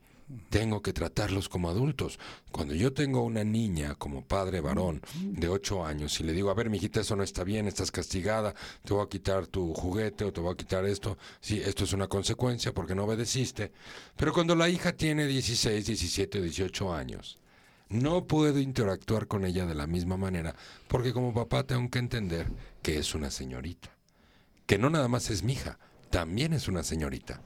[0.50, 2.18] tengo que tratarlos como adultos.
[2.50, 6.54] Cuando yo tengo una niña como padre varón de 8 años y le digo, a
[6.54, 8.54] ver, mijita, eso no está bien, estás castigada,
[8.84, 11.18] te voy a quitar tu juguete o te voy a quitar esto.
[11.40, 13.72] Sí, esto es una consecuencia porque no obedeciste.
[14.16, 17.38] Pero cuando la hija tiene 16, 17 o 18 años,
[17.88, 20.54] no puedo interactuar con ella de la misma manera
[20.88, 22.46] porque como papá tengo que entender
[22.80, 23.90] que es una señorita.
[24.66, 25.78] Que no nada más es mi hija,
[26.12, 27.40] también es una señorita.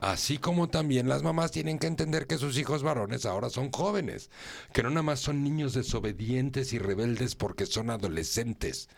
[0.00, 4.30] Así como también las mamás tienen que entender que sus hijos varones ahora son jóvenes,
[4.72, 8.88] que no nada más son niños desobedientes y rebeldes porque son adolescentes.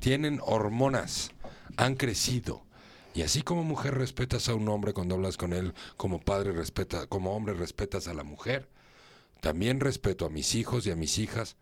[0.00, 1.32] Tienen hormonas,
[1.76, 2.64] han crecido.
[3.14, 7.06] Y así como mujer respetas a un hombre cuando hablas con él, como padre respeta,
[7.06, 8.68] como hombre respetas a la mujer,
[9.42, 11.56] también respeto a mis hijos y a mis hijas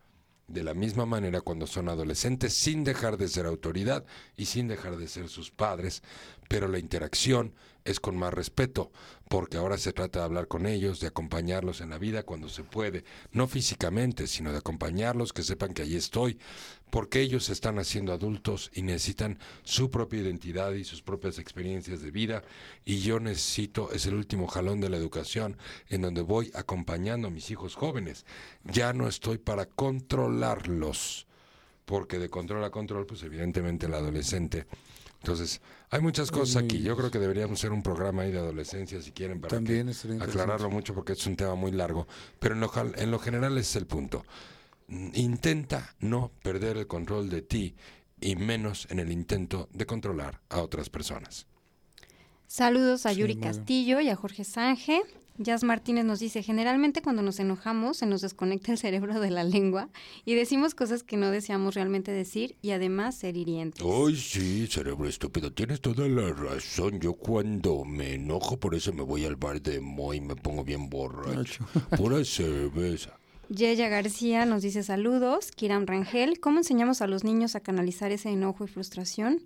[0.48, 4.04] de la misma manera cuando son adolescentes, sin dejar de ser autoridad
[4.36, 6.02] y sin dejar de ser sus padres,
[6.48, 8.90] pero la interacción es con más respeto,
[9.28, 12.64] porque ahora se trata de hablar con ellos, de acompañarlos en la vida cuando se
[12.64, 16.38] puede, no físicamente, sino de acompañarlos, que sepan que allí estoy,
[16.90, 22.10] porque ellos están haciendo adultos y necesitan su propia identidad y sus propias experiencias de
[22.10, 22.42] vida,
[22.84, 25.56] y yo necesito, es el último jalón de la educación,
[25.88, 28.24] en donde voy acompañando a mis hijos jóvenes.
[28.64, 31.26] Ya no estoy para controlarlos,
[31.84, 34.66] porque de control a control, pues evidentemente el adolescente.
[35.20, 35.60] Entonces,
[35.90, 36.82] hay muchas cosas aquí.
[36.82, 40.70] Yo creo que deberíamos hacer un programa ahí de adolescencia, si quieren, para También aclararlo
[40.70, 42.06] mucho, porque es un tema muy largo.
[42.38, 44.24] Pero en lo, en lo general ese es el punto.
[44.88, 47.74] Mm, Intenta no perder el control de ti
[48.20, 51.46] y menos en el intento de controlar a otras personas.
[52.46, 53.36] Saludos a Yuri.
[53.36, 55.02] Castillo y a Jorge Sange.
[55.38, 59.44] Jazz Martínez nos dice, generalmente cuando nos enojamos se nos desconecta el cerebro de la
[59.44, 59.90] lengua
[60.24, 63.84] y decimos cosas que no deseamos realmente decir y además ser hirientes.
[63.84, 67.00] Ay, sí, cerebro estúpido, tienes toda la razón.
[67.00, 70.64] Yo cuando me enojo, por eso me voy al bar de Moy y me pongo
[70.64, 71.66] bien borracho.
[71.98, 73.18] Pura cerveza.
[73.48, 75.52] Yeya García nos dice saludos.
[75.52, 79.40] Kiram Rangel, ¿cómo enseñamos a los niños a canalizar ese enojo y frustración?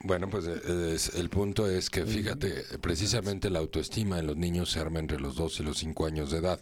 [0.00, 4.70] Bueno, pues eh, es- el punto es que fíjate, precisamente la autoestima en los niños
[4.70, 6.60] se arma entre los 2 y los 5 años de edad.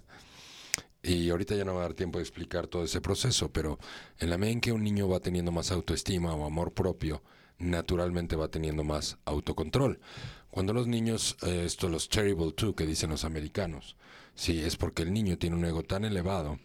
[1.03, 3.79] Y ahorita ya no va a dar tiempo de explicar todo ese proceso, pero
[4.19, 7.23] en la medida en que un niño va teniendo más autoestima o amor propio,
[7.59, 10.01] naturalmente va teniendo más autocontrol.
[10.51, 13.97] Cuando los niños, eh, esto los terrible two que dicen los americanos,
[14.35, 16.59] sí, es porque el niño tiene un ego tan elevado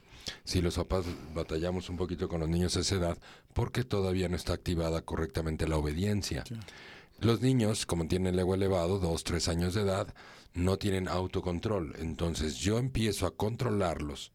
[0.43, 3.17] si los papás batallamos un poquito con los niños a esa edad,
[3.53, 6.43] porque todavía no está activada correctamente la obediencia.
[7.19, 10.13] Los niños, como tienen el ego elevado, dos, tres años de edad,
[10.53, 11.95] no tienen autocontrol.
[11.99, 14.31] Entonces yo empiezo a controlarlos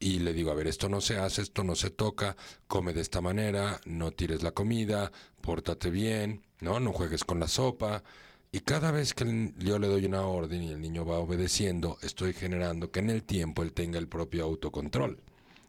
[0.00, 2.36] y le digo, a ver, esto no se hace, esto no se toca,
[2.68, 7.48] come de esta manera, no tires la comida, pórtate bien, no, no juegues con la
[7.48, 8.04] sopa.
[8.50, 12.32] Y cada vez que yo le doy una orden y el niño va obedeciendo, estoy
[12.32, 15.20] generando que en el tiempo él tenga el propio autocontrol.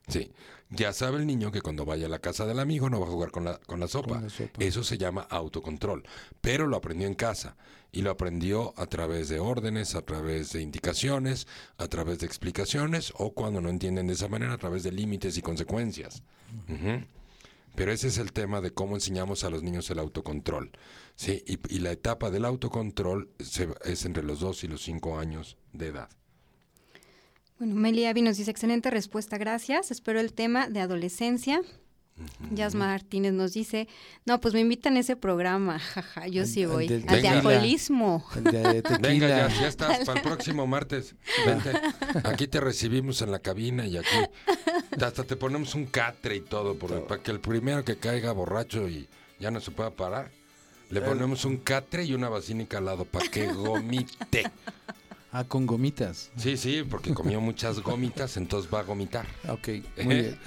[0.08, 0.32] Sí,
[0.70, 3.12] ya sabe el niño que cuando vaya a la casa del amigo no va a
[3.12, 4.16] jugar con la, con la sopa.
[4.16, 4.64] Con la sopa.
[4.64, 6.04] Eso se llama autocontrol,
[6.42, 7.58] pero lo aprendió en casa
[7.92, 13.14] y lo aprendió a través de órdenes, a través de indicaciones, a través de explicaciones
[13.18, 16.24] o cuando no entienden de esa manera, a través de límites y consecuencias.
[16.68, 17.04] Ujú.
[17.76, 20.72] Pero ese es el tema de cómo enseñamos a los niños el autocontrol.
[21.16, 25.58] Sí, y, la etapa del autocontrol se- es entre los 2 y los 5 años
[25.74, 26.10] de edad.
[27.58, 29.92] Bueno, Meli Avi nos dice, excelente respuesta, gracias.
[29.92, 31.62] Espero el tema de adolescencia.
[32.52, 33.88] Jazz Martínez nos dice,
[34.26, 36.88] no, pues me invitan a ese programa, jaja, yo sí voy.
[37.08, 38.26] Al de alcoholismo.
[39.02, 41.16] Venga, ya, ya estás para el próximo martes.
[41.46, 41.72] Vente.
[42.24, 44.16] Aquí te recibimos en la cabina y aquí
[45.02, 48.88] hasta te ponemos un catre y todo por- para que el primero que caiga borracho
[48.88, 49.08] y
[49.40, 50.32] ya no se pueda parar.
[50.90, 54.50] Le ponemos un catre y una basínica al lado para que gomite.
[55.32, 56.32] Ah, con gomitas.
[56.36, 59.28] Sí, sí, porque comió muchas gomitas, entonces va a gomitar.
[59.48, 59.68] Ok,
[60.04, 60.40] muy bien.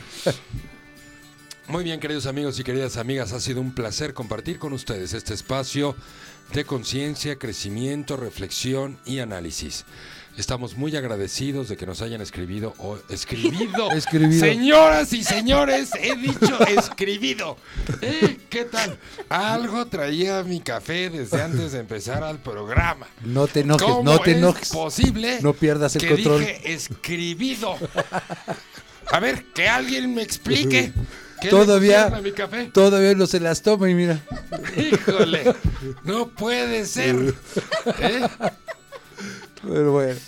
[1.68, 5.32] Muy bien, queridos amigos y queridas amigas, ha sido un placer compartir con ustedes este
[5.34, 5.96] espacio
[6.52, 9.84] de conciencia, crecimiento, reflexión y análisis.
[10.36, 13.90] Estamos muy agradecidos de que nos hayan escribido o escribido.
[13.96, 14.40] Escribido.
[14.40, 17.56] Señoras y señores, he dicho escribido.
[18.00, 18.98] Eh, ¿Qué tal?
[19.28, 23.06] Algo traía mi café desde antes de empezar al programa.
[23.24, 24.68] No te enojes, ¿Cómo no te es enojes.
[24.70, 26.40] posible No pierdas el que control.
[26.40, 27.76] dije escribido?
[29.12, 30.92] A ver, que alguien me explique.
[31.43, 32.70] ¿Qué le Todavía- mi café?
[32.72, 34.20] Todavía no se las toma y mira.
[34.76, 35.55] Híjole,
[36.05, 37.34] no puede ser.
[38.01, 38.28] ¿eh?
[39.62, 40.18] Pero bueno,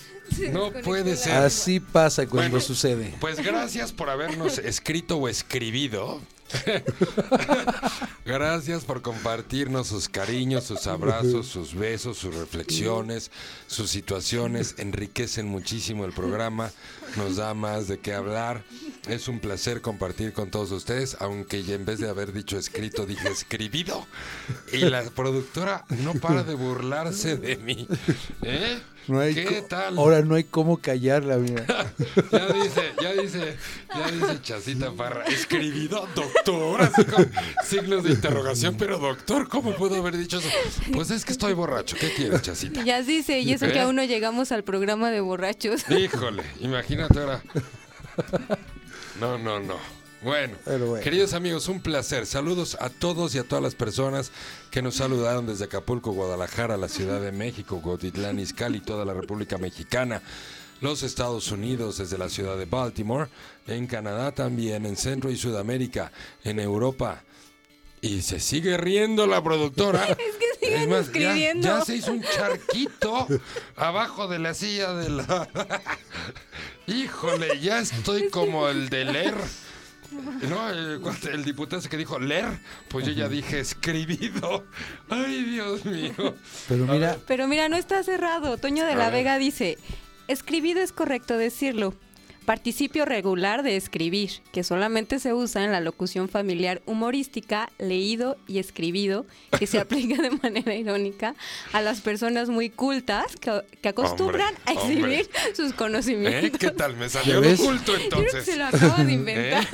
[0.52, 1.32] No puede ser.
[1.34, 2.64] así pasa cuando Bueno.
[2.64, 3.14] sucede.
[3.20, 6.20] Pues gracias por habernos escrito o escribido.
[8.24, 13.30] Gracias por compartirnos sus cariños, sus abrazos, sus besos, sus reflexiones,
[13.66, 14.76] sus situaciones.
[14.78, 16.70] Enriquecen muchísimo el programa,
[17.16, 18.64] nos da más de qué hablar.
[19.08, 23.06] Es un placer compartir con todos ustedes, aunque ya en vez de haber dicho escrito,
[23.06, 24.06] dije escribido.
[24.72, 27.86] Y la productora no para de burlarse de mí.
[28.42, 28.80] ¿Eh?
[29.06, 29.98] No hay ¿Qué tal?
[29.98, 31.64] Ahora no hay cómo callarla, mira.
[32.32, 33.56] Ya dice, ya dice,
[33.94, 37.30] ya dice Chacita Parra, escribido doctor, así con
[37.64, 40.48] signos de interrogación, pero doctor, ¿cómo puedo haber dicho eso?
[40.92, 42.82] Pues es que estoy borracho, ¿qué quieres, Chacita?
[42.84, 43.82] Ya dice, y eso que ¿Eh?
[43.82, 45.88] aún no llegamos al programa de borrachos.
[45.90, 47.42] Híjole, imagínate ahora.
[49.20, 49.76] No, no, no.
[50.24, 50.56] Bueno,
[51.02, 52.24] queridos amigos, un placer.
[52.24, 54.32] Saludos a todos y a todas las personas
[54.70, 59.58] que nos saludaron desde Acapulco, Guadalajara, la Ciudad de México, Gotitlán, Izcalli, toda la República
[59.58, 60.22] Mexicana,
[60.80, 63.28] los Estados Unidos, desde la ciudad de Baltimore,
[63.66, 66.10] en Canadá también, en Centro y Sudamérica,
[66.42, 67.22] en Europa.
[68.00, 70.04] Y se sigue riendo la productora.
[70.08, 71.68] Es que siguen ya- escribiendo.
[71.68, 73.26] Ya, se hizo un charquito
[73.76, 75.48] abajo de la silla de la.
[76.86, 79.34] Híjole, ya estoy como el de leer.
[80.48, 81.00] No, el,
[81.32, 84.64] el diputado que dijo leer, pues yo ya dije escribido.
[85.08, 86.34] Ay, Dios mío.
[86.68, 88.56] Pero mira, Pero mira, no está cerrado.
[88.58, 89.24] Toño de la ver.
[89.24, 89.78] Vega dice,
[90.28, 91.94] escribido es correcto decirlo.
[92.44, 98.58] Participio regular de escribir, que solamente se usa en la locución familiar humorística, leído y
[98.58, 99.24] escribido,
[99.58, 101.34] que se aplica de manera irónica
[101.72, 105.54] a las personas muy cultas que, que acostumbran Hombre, a exhibir hombre.
[105.54, 105.74] sus ¿Eh?
[105.76, 106.58] conocimientos.
[106.58, 106.96] ¿Qué tal?
[106.96, 108.44] Me ¿Ya salió lo oculto Creo que entonces.
[108.44, 109.14] se lo acaba de ¿Eh?
[109.14, 109.66] inventar.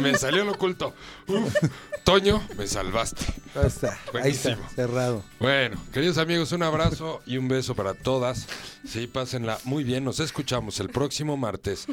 [0.00, 0.94] Me salió lo oculto.
[1.30, 1.54] Uf.
[2.04, 3.24] Toño, me salvaste.
[3.54, 4.68] Ahí está, ahí está, Buenísimo.
[4.74, 5.22] cerrado.
[5.38, 8.46] Bueno, queridos amigos, un abrazo y un beso para todas.
[8.86, 10.04] Sí, pásenla muy bien.
[10.04, 11.86] Nos escuchamos el próximo martes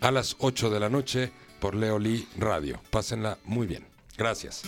[0.00, 2.80] a las 8 de la noche por Leoli Radio.
[2.90, 3.84] Pásenla muy bien.
[4.16, 4.62] Gracias.